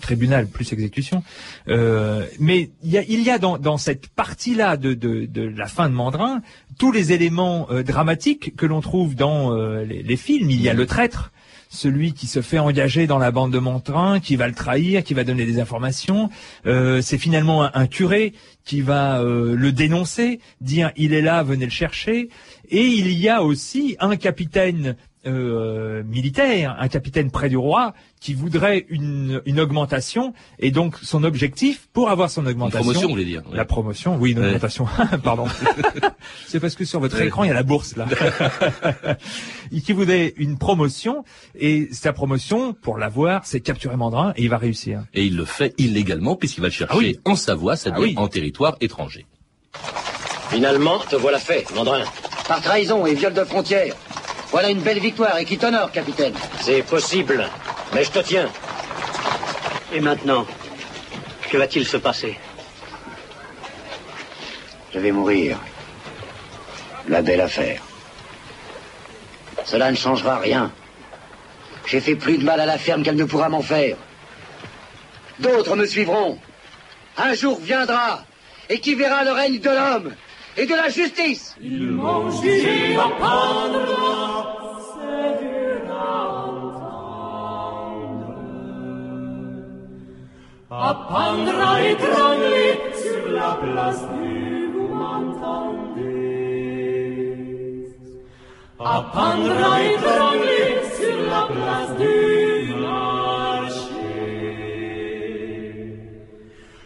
tribunal 0.00 0.46
plus 0.46 0.72
exécution. 0.72 1.22
Euh, 1.68 2.26
mais 2.38 2.70
il 2.82 2.90
y 2.90 2.98
a, 2.98 3.02
il 3.02 3.22
y 3.22 3.30
a 3.30 3.38
dans, 3.38 3.58
dans 3.58 3.78
cette 3.78 4.08
partie-là 4.08 4.76
de, 4.76 4.94
de, 4.94 5.24
de 5.24 5.42
la 5.42 5.66
fin 5.66 5.88
de 5.88 5.94
Mandrin 5.94 6.42
tous 6.78 6.92
les 6.92 7.12
éléments 7.12 7.68
dramatiques 7.84 8.54
que 8.56 8.66
l'on 8.66 8.82
trouve 8.82 9.14
dans 9.14 9.54
les, 9.54 10.02
les 10.02 10.16
films. 10.16 10.50
Il 10.50 10.60
y 10.60 10.68
a 10.68 10.74
le 10.74 10.84
traître, 10.84 11.32
celui 11.76 12.12
qui 12.12 12.26
se 12.26 12.40
fait 12.42 12.58
engager 12.58 13.06
dans 13.06 13.18
la 13.18 13.30
bande 13.30 13.52
de 13.52 13.58
Mandrin, 13.58 14.18
qui 14.20 14.36
va 14.36 14.48
le 14.48 14.54
trahir, 14.54 15.04
qui 15.04 15.14
va 15.14 15.24
donner 15.24 15.46
des 15.46 15.60
informations. 15.60 16.30
Euh, 16.66 17.00
C'est 17.02 17.18
finalement 17.18 17.64
un, 17.64 17.70
un 17.74 17.86
curé 17.86 18.32
qui 18.64 18.80
va 18.80 19.20
euh, 19.20 19.54
le 19.54 19.70
dénoncer, 19.72 20.40
dire 20.60 20.90
il 20.96 21.12
est 21.12 21.22
là, 21.22 21.42
venez 21.42 21.66
le 21.66 21.70
chercher. 21.70 22.28
Et 22.70 22.84
il 22.84 23.12
y 23.12 23.28
a 23.28 23.42
aussi 23.42 23.96
un 24.00 24.16
capitaine 24.16 24.96
euh, 25.26 26.02
militaire, 26.04 26.76
un 26.78 26.88
capitaine 26.88 27.30
près 27.30 27.48
du 27.48 27.56
roi, 27.56 27.94
qui 28.20 28.34
voudrait 28.34 28.86
une, 28.88 29.42
une 29.46 29.60
augmentation, 29.60 30.32
et 30.58 30.70
donc 30.70 30.96
son 31.02 31.24
objectif 31.24 31.88
pour 31.92 32.08
avoir 32.10 32.30
son 32.30 32.46
augmentation, 32.46 32.80
promotion, 32.80 33.02
vous 33.08 33.08
voulez 33.14 33.24
dire, 33.24 33.42
ouais. 33.50 33.56
la 33.56 33.64
promotion, 33.64 34.16
oui, 34.16 34.32
une 34.32 34.38
Ouais. 34.38 34.46
augmentation, 34.46 34.86
pardon. 35.24 35.46
C'est 36.46 36.60
parce 36.60 36.74
que 36.74 36.84
sur 36.84 37.00
votre 37.00 37.16
Ouais. 37.18 37.26
écran 37.26 37.44
il 37.44 37.48
y 37.48 37.50
a 37.50 37.54
la 37.54 37.62
bourse 37.62 37.96
là. 37.96 38.06
Et 39.72 39.80
qui 39.80 39.92
voudrait 39.92 40.34
une 40.36 40.58
promotion, 40.58 41.24
et 41.58 41.88
sa 41.92 42.12
promotion 42.12 42.72
pour 42.72 42.98
l'avoir, 42.98 43.44
c'est 43.46 43.60
capturer 43.60 43.96
Mandrin, 43.96 44.32
et 44.36 44.42
il 44.44 44.48
va 44.50 44.58
réussir. 44.58 45.04
Et 45.14 45.24
il 45.24 45.36
le 45.36 45.44
fait 45.44 45.74
illégalement 45.78 46.36
puisqu'il 46.36 46.60
va 46.62 46.68
le 46.68 46.72
chercher 46.72 46.94
Ah 46.94 46.98
oui. 46.98 47.18
en 47.24 47.36
Savoie, 47.36 47.76
c'est-à-dire 47.76 48.00
Ah 48.02 48.06
oui. 48.06 48.14
en 48.16 48.28
territoire 48.28 48.76
étranger. 48.80 49.26
Finalement, 50.50 50.98
te 51.00 51.16
voilà 51.16 51.38
fait, 51.38 51.66
Mandrin. 51.74 52.04
Par 52.48 52.60
trahison 52.62 53.04
et 53.06 53.14
viol 53.14 53.34
de 53.34 53.44
frontières. 53.44 53.94
Voilà 54.50 54.70
une 54.70 54.80
belle 54.80 55.00
victoire 55.00 55.38
et 55.38 55.44
qui 55.44 55.58
t'honore, 55.58 55.90
capitaine. 55.92 56.34
C'est 56.60 56.82
possible, 56.82 57.48
mais 57.92 58.04
je 58.04 58.10
te 58.10 58.20
tiens. 58.20 58.48
Et 59.92 60.00
maintenant, 60.00 60.46
que 61.50 61.56
va-t-il 61.56 61.86
se 61.86 61.96
passer? 61.96 62.38
Je 64.94 64.98
vais 64.98 65.12
mourir. 65.12 65.58
La 67.08 67.22
belle 67.22 67.40
affaire. 67.40 67.82
Cela 69.64 69.90
ne 69.90 69.96
changera 69.96 70.38
rien. 70.38 70.72
J'ai 71.86 72.00
fait 72.00 72.16
plus 72.16 72.38
de 72.38 72.44
mal 72.44 72.60
à 72.60 72.66
la 72.66 72.78
ferme 72.78 73.02
qu'elle 73.02 73.16
ne 73.16 73.24
pourra 73.24 73.48
m'en 73.48 73.62
faire. 73.62 73.96
D'autres 75.38 75.76
me 75.76 75.86
suivront. 75.86 76.38
Un 77.16 77.34
jour 77.34 77.60
viendra 77.60 78.24
et 78.68 78.80
qui 78.80 78.94
verra 78.94 79.22
le 79.24 79.32
règne 79.32 79.58
de 79.58 79.70
l'homme 79.70 80.14
et 80.56 80.66
de 80.66 80.74
la 80.74 80.88
justice? 80.88 81.54
Ils 81.60 81.96
À 90.78 90.92
étrangler 91.80 92.68
sur 92.92 93.32
la 93.32 93.52
place 93.62 94.02
du 94.10 94.66
vous 94.74 94.94
m'entendez. 94.94 95.96
À 98.78 99.02
étrangler 99.94 100.68
sur 100.98 101.18
la 101.30 101.42
place 101.54 101.92
du 101.96 102.74
marché. 102.74 104.04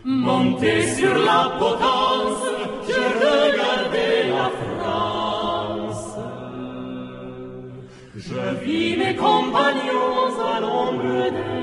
Monté 0.05 0.73
sur 0.97 1.15
la 1.19 1.43
potence, 1.59 2.45
je 2.87 3.03
regardais 3.25 4.23
la 4.37 4.49
France. 4.63 6.15
Je 8.15 8.43
vis 8.65 8.97
mes 8.99 9.17
compagnons 9.17 10.31
à 10.55 10.61
l'ombre 10.61 11.33
de 11.33 11.60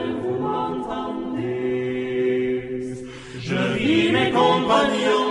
mes 4.67 5.26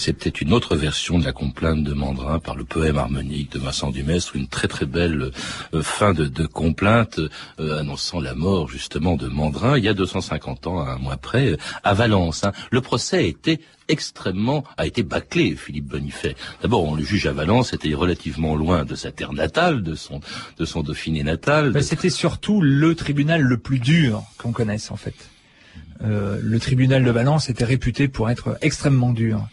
Peut-être 0.00 0.40
une 0.40 0.54
autre 0.54 0.76
version 0.76 1.18
de 1.18 1.24
la 1.24 1.32
complainte 1.32 1.84
de 1.84 1.92
Mandrin 1.92 2.38
par 2.38 2.56
le 2.56 2.64
poème 2.64 2.96
harmonique 2.96 3.52
de 3.52 3.58
Vincent 3.58 3.90
Dumestre, 3.90 4.34
une 4.34 4.48
très 4.48 4.66
très 4.66 4.86
belle 4.86 5.30
euh, 5.74 5.82
fin 5.82 6.14
de, 6.14 6.24
de 6.24 6.46
complainte 6.46 7.20
euh, 7.60 7.78
annonçant 7.78 8.18
la 8.18 8.34
mort 8.34 8.66
justement 8.68 9.16
de 9.16 9.28
Mandrin 9.28 9.76
il 9.76 9.84
y 9.84 9.88
a 9.88 9.94
250 9.94 10.66
ans, 10.68 10.80
un 10.80 10.96
mois 10.96 11.18
près, 11.18 11.50
euh, 11.50 11.56
à 11.84 11.92
Valence. 11.92 12.44
hein. 12.44 12.52
Le 12.70 12.80
procès 12.80 13.18
a 13.18 13.20
été 13.20 13.60
extrêmement 13.88 14.64
a 14.78 14.86
été 14.86 15.02
bâclé, 15.02 15.54
Philippe 15.54 15.86
Bonifay. 15.86 16.34
D'abord, 16.62 16.84
on 16.84 16.94
le 16.94 17.02
juge 17.02 17.26
à 17.26 17.32
Valence, 17.32 17.70
c'était 17.70 17.92
relativement 17.92 18.54
loin 18.56 18.84
de 18.84 18.94
sa 18.94 19.12
terre 19.12 19.34
natale, 19.34 19.82
de 19.82 19.94
son 19.96 20.20
de 20.58 20.82
Dauphiné 20.82 21.24
natal. 21.24 21.72
Ben, 21.72 21.82
C'était 21.82 22.08
surtout 22.08 22.62
le 22.62 22.94
tribunal 22.94 23.42
le 23.42 23.58
plus 23.58 23.80
dur 23.80 24.22
qu'on 24.38 24.52
connaisse 24.52 24.90
en 24.90 24.96
fait. 24.96 25.14
Le 26.02 26.58
tribunal 26.58 27.04
de 27.04 27.10
Valence 27.10 27.50
était 27.50 27.64
réputé 27.64 28.08
pour 28.08 28.30
être 28.30 28.56
extrêmement 28.62 29.12
dur. 29.12 29.46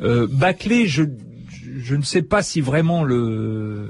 Euh, 0.00 0.26
Bâclé, 0.30 0.86
je, 0.86 1.04
je 1.76 1.94
ne 1.96 2.02
sais 2.02 2.22
pas 2.22 2.42
si 2.42 2.60
vraiment 2.60 3.04
le, 3.04 3.88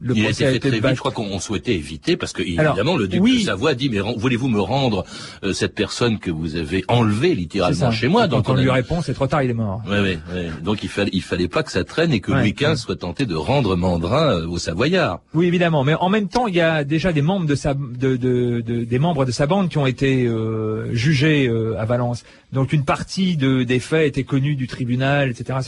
le 0.00 0.14
il 0.16 0.20
a 0.20 0.24
procès 0.24 0.42
été 0.42 0.44
a 0.44 0.50
fait 0.50 0.56
été 0.56 0.68
très 0.68 0.80
vite. 0.80 0.90
Je 0.94 1.00
crois 1.00 1.10
qu'on 1.12 1.40
souhaitait 1.40 1.74
éviter 1.74 2.16
parce 2.16 2.32
que 2.32 2.42
Alors, 2.58 2.74
évidemment 2.74 2.96
le 2.96 3.08
duc 3.08 3.22
oui. 3.22 3.40
de 3.40 3.46
Savoie 3.46 3.74
dit 3.74 3.88
mais 3.88 3.98
voulez-vous 4.16 4.48
me 4.48 4.60
rendre 4.60 5.04
euh, 5.42 5.52
cette 5.52 5.74
personne 5.74 6.18
que 6.18 6.30
vous 6.30 6.56
avez 6.56 6.84
enlevée 6.88 7.34
littéralement 7.34 7.90
chez 7.90 8.08
moi 8.08 8.26
donc 8.28 8.44
Quand 8.44 8.52
on 8.52 8.56
a- 8.56 8.62
lui 8.62 8.70
répond, 8.70 9.00
c'est 9.00 9.14
trop 9.14 9.26
tard, 9.26 9.42
il 9.42 9.50
est 9.50 9.54
mort. 9.54 9.80
Ouais, 9.88 10.00
ouais, 10.00 10.18
ouais. 10.34 10.50
Donc 10.62 10.82
il 10.82 10.88
fallait, 10.88 11.10
il 11.12 11.22
fallait 11.22 11.48
pas 11.48 11.62
que 11.62 11.72
ça 11.72 11.84
traîne 11.84 12.12
et 12.12 12.20
que 12.20 12.32
Louis 12.32 12.52
XV 12.52 12.76
soit 12.76 12.96
tenté 12.96 13.24
de 13.26 13.34
rendre 13.34 13.74
Mandrin 13.76 14.40
euh, 14.40 14.46
aux 14.46 14.58
Savoyards. 14.58 15.20
Oui, 15.34 15.46
évidemment. 15.46 15.82
Mais 15.84 15.94
en 15.94 16.08
même 16.10 16.28
temps, 16.28 16.46
il 16.46 16.54
y 16.54 16.60
a 16.60 16.84
déjà 16.84 17.12
des 17.12 17.22
membres 17.22 17.46
de 17.46 17.54
sa, 17.54 17.74
de, 17.74 18.16
de- 18.16 18.60
de- 18.60 18.84
des 18.84 18.98
membres 18.98 19.24
de 19.24 19.30
sa 19.32 19.46
bande 19.46 19.68
qui 19.70 19.78
ont 19.78 19.86
été 19.86 20.26
euh, 20.26 20.92
jugés 20.94 21.46
euh, 21.48 21.78
à 21.80 21.84
Valence. 21.86 22.24
Donc 22.52 22.72
une 22.72 22.84
partie 22.84 23.36
de, 23.36 23.62
des 23.62 23.80
faits 23.80 24.06
était 24.08 24.24
connue 24.24 24.56
du 24.56 24.66
tribunal, 24.66 25.30
etc. 25.30 25.58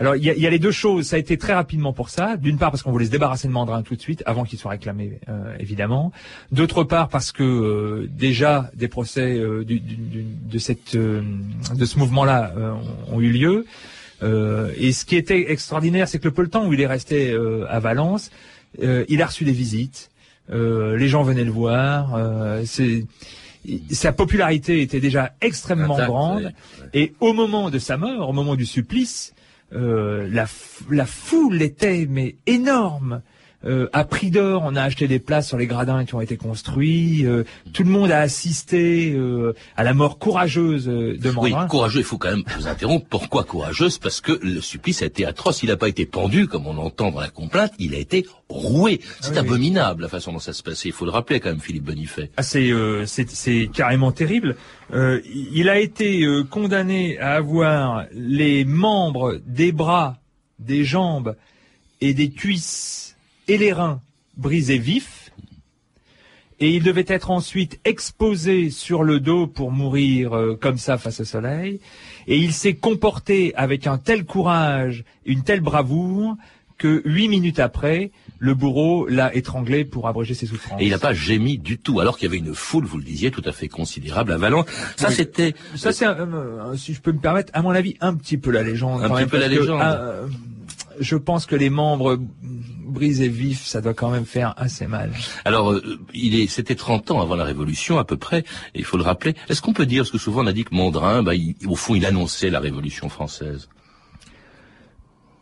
Alors 0.00 0.14
il 0.16 0.24
y 0.24 0.30
a, 0.30 0.34
il 0.34 0.40
y 0.40 0.46
a 0.46 0.50
les 0.50 0.58
deux 0.58 0.70
choses. 0.70 1.06
Ça 1.06 1.16
a 1.16 1.18
été 1.18 1.36
très 1.36 1.54
rapidement 1.54 1.92
pour 1.92 2.08
ça. 2.08 2.36
D'une 2.36 2.56
part 2.58 2.70
parce 2.70 2.82
qu'on 2.82 2.92
voulait 2.92 3.06
se 3.06 3.10
débarrasser 3.10 3.48
de 3.48 3.52
Mandrin 3.52 3.82
tout 3.82 3.96
de 3.96 4.00
suite 4.00 4.22
avant 4.26 4.44
qu'il 4.44 4.58
soit 4.58 4.70
réclamé, 4.70 5.18
euh, 5.28 5.54
évidemment. 5.58 6.12
D'autre 6.52 6.84
part 6.84 7.08
parce 7.08 7.32
que 7.32 7.42
euh, 7.42 8.06
déjà 8.10 8.70
des 8.74 8.88
procès 8.88 9.36
euh, 9.38 9.64
du- 9.64 9.80
du- 9.80 9.96
du- 9.96 10.24
de 10.24 10.58
cette 10.58 10.94
euh, 10.94 11.22
de 11.74 11.84
ce 11.84 11.98
mouvement-là 11.98 12.52
euh, 12.56 12.72
ont, 13.10 13.16
ont 13.16 13.20
eu 13.20 13.30
lieu. 13.32 13.66
Euh, 14.22 14.72
et 14.76 14.92
ce 14.92 15.04
qui 15.04 15.16
était 15.16 15.50
extraordinaire, 15.52 16.08
c'est 16.08 16.18
que 16.18 16.24
le 16.26 16.34
peu 16.34 16.42
le 16.42 16.48
temps 16.48 16.66
où 16.66 16.72
il 16.72 16.80
est 16.80 16.86
resté 16.86 17.30
euh, 17.30 17.66
à 17.68 17.78
Valence, 17.80 18.30
euh, 18.82 19.04
il 19.08 19.22
a 19.22 19.26
reçu 19.26 19.44
des 19.44 19.52
visites. 19.52 20.10
Euh, 20.50 20.96
les 20.96 21.08
gens 21.08 21.22
venaient 21.22 21.44
le 21.44 21.50
voir. 21.52 22.14
euh, 22.16 22.62
c'est 22.64 23.04
sa 23.90 24.12
popularité 24.12 24.80
était 24.80 25.00
déjà 25.00 25.32
extrêmement 25.40 25.96
grande. 26.06 26.52
Et 26.94 27.12
au 27.20 27.32
moment 27.32 27.70
de 27.70 27.78
sa 27.78 27.96
mort, 27.96 28.28
au 28.28 28.32
moment 28.32 28.54
du 28.56 28.64
supplice, 28.64 29.34
la, 29.70 30.44
f- 30.44 30.82
la 30.90 31.06
foule 31.06 31.62
était 31.62 32.06
mais 32.08 32.36
énorme. 32.46 33.22
Euh, 33.64 33.88
à 33.92 34.04
prix 34.04 34.30
d'or, 34.30 34.62
on 34.64 34.76
a 34.76 34.82
acheté 34.82 35.08
des 35.08 35.18
places 35.18 35.48
sur 35.48 35.58
les 35.58 35.66
gradins 35.66 36.04
qui 36.04 36.14
ont 36.14 36.20
été 36.20 36.36
construits. 36.36 37.26
euh, 37.26 37.42
tout 37.72 37.82
le 37.82 37.90
monde 37.90 38.12
a 38.12 38.20
assisté 38.20 39.12
euh, 39.16 39.52
à 39.76 39.82
la 39.82 39.94
mort 39.94 40.20
courageuse 40.20 40.88
euh, 40.88 41.18
de 41.18 41.28
Oui, 41.30 41.50
Mandrin. 41.50 41.66
courageux, 41.66 41.98
il 41.98 42.04
faut 42.04 42.18
quand 42.18 42.30
même 42.30 42.44
vous 42.56 42.68
interrompre. 42.68 43.06
Pourquoi 43.10 43.42
courageuse? 43.42 43.98
Parce 43.98 44.20
que 44.20 44.38
le 44.42 44.60
supplice 44.60 45.02
a 45.02 45.06
été 45.06 45.26
atroce. 45.26 45.64
Il 45.64 45.70
n'a 45.70 45.76
pas 45.76 45.88
été 45.88 46.06
pendu, 46.06 46.46
comme 46.46 46.68
on 46.68 46.74
l'entend 46.74 47.10
dans 47.10 47.18
la 47.20 47.30
complainte, 47.30 47.72
il 47.80 47.96
a 47.96 47.98
été 47.98 48.26
roué. 48.48 49.00
C'est 49.20 49.30
oui, 49.30 49.32
oui. 49.32 49.38
abominable 49.40 50.02
la 50.02 50.08
façon 50.08 50.32
dont 50.32 50.38
ça 50.38 50.52
se 50.52 50.62
passait. 50.62 50.88
Il 50.90 50.92
faut 50.92 51.04
le 51.04 51.10
rappeler 51.10 51.40
quand 51.40 51.48
même, 51.50 51.60
Philippe 51.60 51.84
Bonifay. 51.84 52.30
Ah, 52.36 52.44
c'est, 52.44 52.70
euh, 52.70 53.06
c'est, 53.06 53.28
c'est 53.28 53.68
carrément 53.74 54.12
terrible. 54.12 54.54
Euh, 54.94 55.20
il 55.52 55.68
a 55.68 55.80
été 55.80 56.22
euh, 56.24 56.44
condamné 56.44 57.18
à 57.18 57.34
avoir 57.34 58.04
les 58.12 58.64
membres 58.64 59.40
des 59.46 59.72
bras, 59.72 60.18
des 60.60 60.84
jambes 60.84 61.34
et 62.00 62.14
des 62.14 62.30
cuisses 62.30 63.16
et 63.48 63.58
les 63.58 63.72
reins 63.72 64.00
brisés 64.36 64.78
vifs. 64.78 65.32
Et 66.60 66.74
il 66.74 66.82
devait 66.82 67.04
être 67.06 67.30
ensuite 67.30 67.78
exposé 67.84 68.70
sur 68.70 69.04
le 69.04 69.20
dos 69.20 69.46
pour 69.46 69.70
mourir 69.70 70.36
euh, 70.36 70.58
comme 70.60 70.76
ça 70.76 70.98
face 70.98 71.20
au 71.20 71.24
soleil. 71.24 71.78
Et 72.26 72.36
il 72.36 72.52
s'est 72.52 72.74
comporté 72.74 73.54
avec 73.54 73.86
un 73.86 73.96
tel 73.96 74.24
courage, 74.24 75.04
une 75.24 75.44
telle 75.44 75.60
bravoure, 75.60 76.36
que 76.76 77.02
huit 77.04 77.28
minutes 77.28 77.58
après, 77.60 78.10
le 78.38 78.54
bourreau 78.54 79.06
l'a 79.08 79.34
étranglé 79.34 79.84
pour 79.84 80.06
abréger 80.08 80.34
ses 80.34 80.46
souffrances. 80.46 80.80
Et 80.80 80.86
il 80.86 80.90
n'a 80.90 80.98
pas 80.98 81.12
gémi 81.12 81.58
du 81.58 81.78
tout, 81.78 81.98
alors 82.00 82.16
qu'il 82.18 82.26
y 82.26 82.28
avait 82.30 82.38
une 82.38 82.54
foule, 82.54 82.84
vous 82.84 82.98
le 82.98 83.04
disiez, 83.04 83.30
tout 83.32 83.42
à 83.44 83.52
fait 83.52 83.68
considérable 83.68 84.32
à 84.32 84.36
Valence. 84.36 84.66
Ça, 84.96 85.08
Oui. 85.08 85.14
c'était... 85.14 85.54
Ça, 85.76 85.92
c'est, 85.92 86.06
euh, 86.06 86.76
si 86.76 86.94
je 86.94 87.00
peux 87.00 87.12
me 87.12 87.18
permettre, 87.18 87.50
à 87.52 87.62
mon 87.62 87.70
avis, 87.70 87.96
un 88.00 88.14
petit 88.14 88.36
peu 88.36 88.50
la 88.50 88.62
légende. 88.62 89.02
Un 89.04 89.10
petit 89.10 89.26
peu 89.26 89.38
la 89.38 89.48
que, 89.48 89.54
légende. 89.54 89.80
euh, 89.82 90.26
je 91.00 91.16
pense 91.16 91.46
que 91.46 91.56
les 91.56 91.70
membres 91.70 92.18
brisés 92.88 93.28
vifs, 93.28 93.64
ça 93.64 93.80
doit 93.80 93.94
quand 93.94 94.10
même 94.10 94.24
faire 94.26 94.54
assez 94.56 94.86
mal. 94.86 95.10
Alors, 95.44 95.72
euh, 95.72 95.98
il 96.14 96.38
est, 96.40 96.46
c'était 96.48 96.74
30 96.74 97.10
ans 97.10 97.20
avant 97.20 97.36
la 97.36 97.44
Révolution 97.44 97.98
à 97.98 98.04
peu 98.04 98.16
près, 98.16 98.44
il 98.74 98.84
faut 98.84 98.96
le 98.96 99.02
rappeler. 99.04 99.34
Est-ce 99.48 99.62
qu'on 99.62 99.72
peut 99.72 99.86
dire, 99.86 100.02
parce 100.02 100.10
que 100.10 100.18
souvent 100.18 100.42
on 100.42 100.46
a 100.46 100.52
dit 100.52 100.64
que 100.64 100.74
Mondrin, 100.74 101.22
bah, 101.22 101.34
il- 101.34 101.54
au 101.66 101.76
fond, 101.76 101.94
il 101.94 102.04
annonçait 102.06 102.50
la 102.50 102.60
Révolution 102.60 103.08
française? 103.08 103.68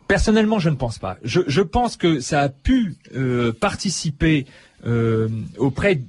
Personnellement, 0.07 0.59
je 0.59 0.69
ne 0.69 0.75
pense 0.75 0.99
pas. 0.99 1.17
Je, 1.23 1.41
je 1.47 1.61
pense 1.61 1.97
que 1.97 2.21
ça 2.21 2.41
a 2.41 2.49
pu 2.49 2.95
euh, 3.15 3.51
participer 3.51 4.45
euh, 4.85 5.27
auprès 5.57 5.99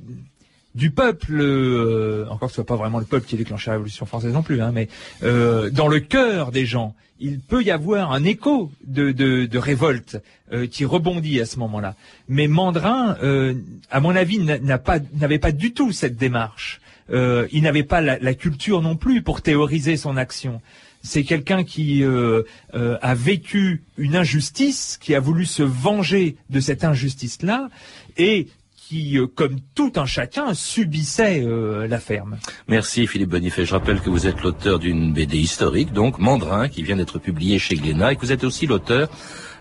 du 0.78 0.90
peuple, 0.90 1.36
euh, 1.40 2.24
encore 2.30 2.48
que 2.48 2.52
ce 2.52 2.60
soit 2.60 2.72
pas 2.74 2.80
vraiment 2.82 3.00
le 3.00 3.04
peuple 3.12 3.26
qui 3.26 3.34
a 3.34 3.38
déclenché 3.38 3.66
la 3.70 3.74
Révolution 3.78 4.06
française 4.06 4.32
non 4.32 4.44
plus, 4.48 4.60
hein, 4.62 4.70
mais 4.72 4.86
euh, 5.22 5.70
dans 5.70 5.88
le 5.88 6.00
cœur 6.00 6.52
des 6.52 6.66
gens, 6.66 6.94
il 7.20 7.40
peut 7.40 7.62
y 7.64 7.72
avoir 7.72 8.12
un 8.12 8.22
écho 8.22 8.70
de, 8.86 9.10
de, 9.10 9.46
de 9.46 9.58
révolte 9.58 10.14
euh, 10.52 10.68
qui 10.72 10.84
rebondit 10.84 11.40
à 11.40 11.46
ce 11.46 11.58
moment-là. 11.58 11.96
Mais 12.28 12.46
Mandrin, 12.46 13.16
euh, 13.22 13.54
à 13.90 13.98
mon 14.00 14.14
avis, 14.14 14.38
pas 14.84 14.98
n'avait 15.20 15.40
pas 15.40 15.52
du 15.52 15.72
tout 15.72 15.90
cette 15.92 16.16
démarche. 16.16 16.80
Euh, 17.10 17.48
il 17.50 17.62
n'avait 17.62 17.88
pas 17.92 18.00
la, 18.00 18.18
la 18.18 18.34
culture 18.34 18.80
non 18.82 18.96
plus 18.96 19.22
pour 19.22 19.40
théoriser 19.42 19.96
son 19.96 20.16
action. 20.16 20.60
C'est 21.02 21.24
quelqu'un 21.24 21.64
qui 21.64 22.04
euh, 22.04 22.42
euh, 22.74 22.98
a 23.02 23.14
vécu 23.14 23.82
une 23.96 24.14
injustice, 24.14 24.98
qui 25.00 25.14
a 25.14 25.20
voulu 25.20 25.44
se 25.46 25.62
venger 25.62 26.36
de 26.50 26.60
cette 26.60 26.84
injustice-là, 26.84 27.68
et 28.16 28.48
qui, 28.88 29.18
euh, 29.18 29.26
comme 29.26 29.56
tout 29.74 29.92
un 29.96 30.06
chacun, 30.06 30.54
subissait 30.54 31.42
euh, 31.44 31.86
la 31.86 32.00
ferme. 32.00 32.38
Merci 32.68 33.06
Philippe 33.06 33.28
Bonifay. 33.28 33.66
Je 33.66 33.74
rappelle 33.74 34.00
que 34.00 34.08
vous 34.08 34.26
êtes 34.26 34.42
l'auteur 34.42 34.78
d'une 34.78 35.12
BD 35.12 35.36
historique, 35.36 35.92
donc 35.92 36.18
Mandrin, 36.18 36.68
qui 36.68 36.82
vient 36.82 36.96
d'être 36.96 37.18
publiée 37.18 37.58
chez 37.58 37.74
Glénat, 37.74 38.12
et 38.12 38.16
que 38.16 38.22
vous 38.22 38.32
êtes 38.32 38.44
aussi 38.44 38.66
l'auteur 38.66 39.10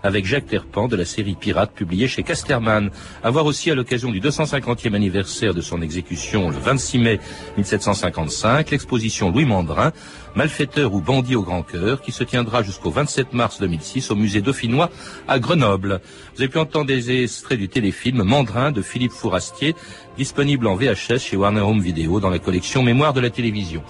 avec 0.02 0.26
Jacques 0.26 0.46
Terpan 0.46 0.88
de 0.88 0.96
la 0.96 1.04
série 1.04 1.34
Pirate 1.34 1.72
publiée 1.72 2.08
chez 2.08 2.22
Casterman. 2.22 2.90
À 3.22 3.30
voir 3.30 3.46
aussi 3.46 3.70
à 3.70 3.74
l'occasion 3.74 4.10
du 4.10 4.20
250e 4.20 4.94
anniversaire 4.94 5.54
de 5.54 5.60
son 5.60 5.82
exécution 5.82 6.50
le 6.50 6.56
26 6.56 6.98
mai 6.98 7.20
1755, 7.56 8.70
l'exposition 8.70 9.30
Louis 9.30 9.44
Mandrin, 9.44 9.92
malfaiteur 10.34 10.94
ou 10.94 11.00
bandit 11.00 11.36
au 11.36 11.42
grand 11.42 11.62
cœur, 11.62 12.00
qui 12.00 12.12
se 12.12 12.24
tiendra 12.24 12.62
jusqu'au 12.62 12.90
27 12.90 13.32
mars 13.32 13.60
2006 13.60 14.10
au 14.10 14.16
musée 14.16 14.40
dauphinois 14.40 14.90
à 15.26 15.38
Grenoble. 15.38 16.00
Vous 16.34 16.42
avez 16.42 16.48
pu 16.48 16.58
entendre 16.58 16.86
des 16.86 17.22
extraits 17.22 17.58
du 17.58 17.68
téléfilm 17.68 18.22
Mandrin 18.22 18.72
de 18.72 18.82
Philippe 18.82 19.12
Fourastier, 19.12 19.74
disponible 20.16 20.66
en 20.66 20.76
VHS 20.76 21.18
chez 21.18 21.36
Warner 21.36 21.60
Home 21.60 21.80
Video 21.80 22.20
dans 22.20 22.30
la 22.30 22.38
collection 22.38 22.82
Mémoire 22.82 23.12
de 23.12 23.20
la 23.20 23.30
télévision. 23.30 23.82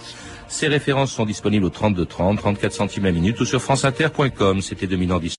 Ces 0.47 0.67
références 0.67 1.11
sont 1.11 1.25
disponibles 1.25 1.65
au 1.65 1.69
32 1.69 2.05
30, 2.05 2.39
34 2.39 2.73
centimes 2.73 3.05
la 3.05 3.11
minute 3.11 3.39
ou 3.39 3.45
sur 3.45 3.61
franceinter.com. 3.61 4.61
C'était 4.61 4.87
2000 4.87 5.13
ans 5.13 5.19
d'histoire. 5.19 5.38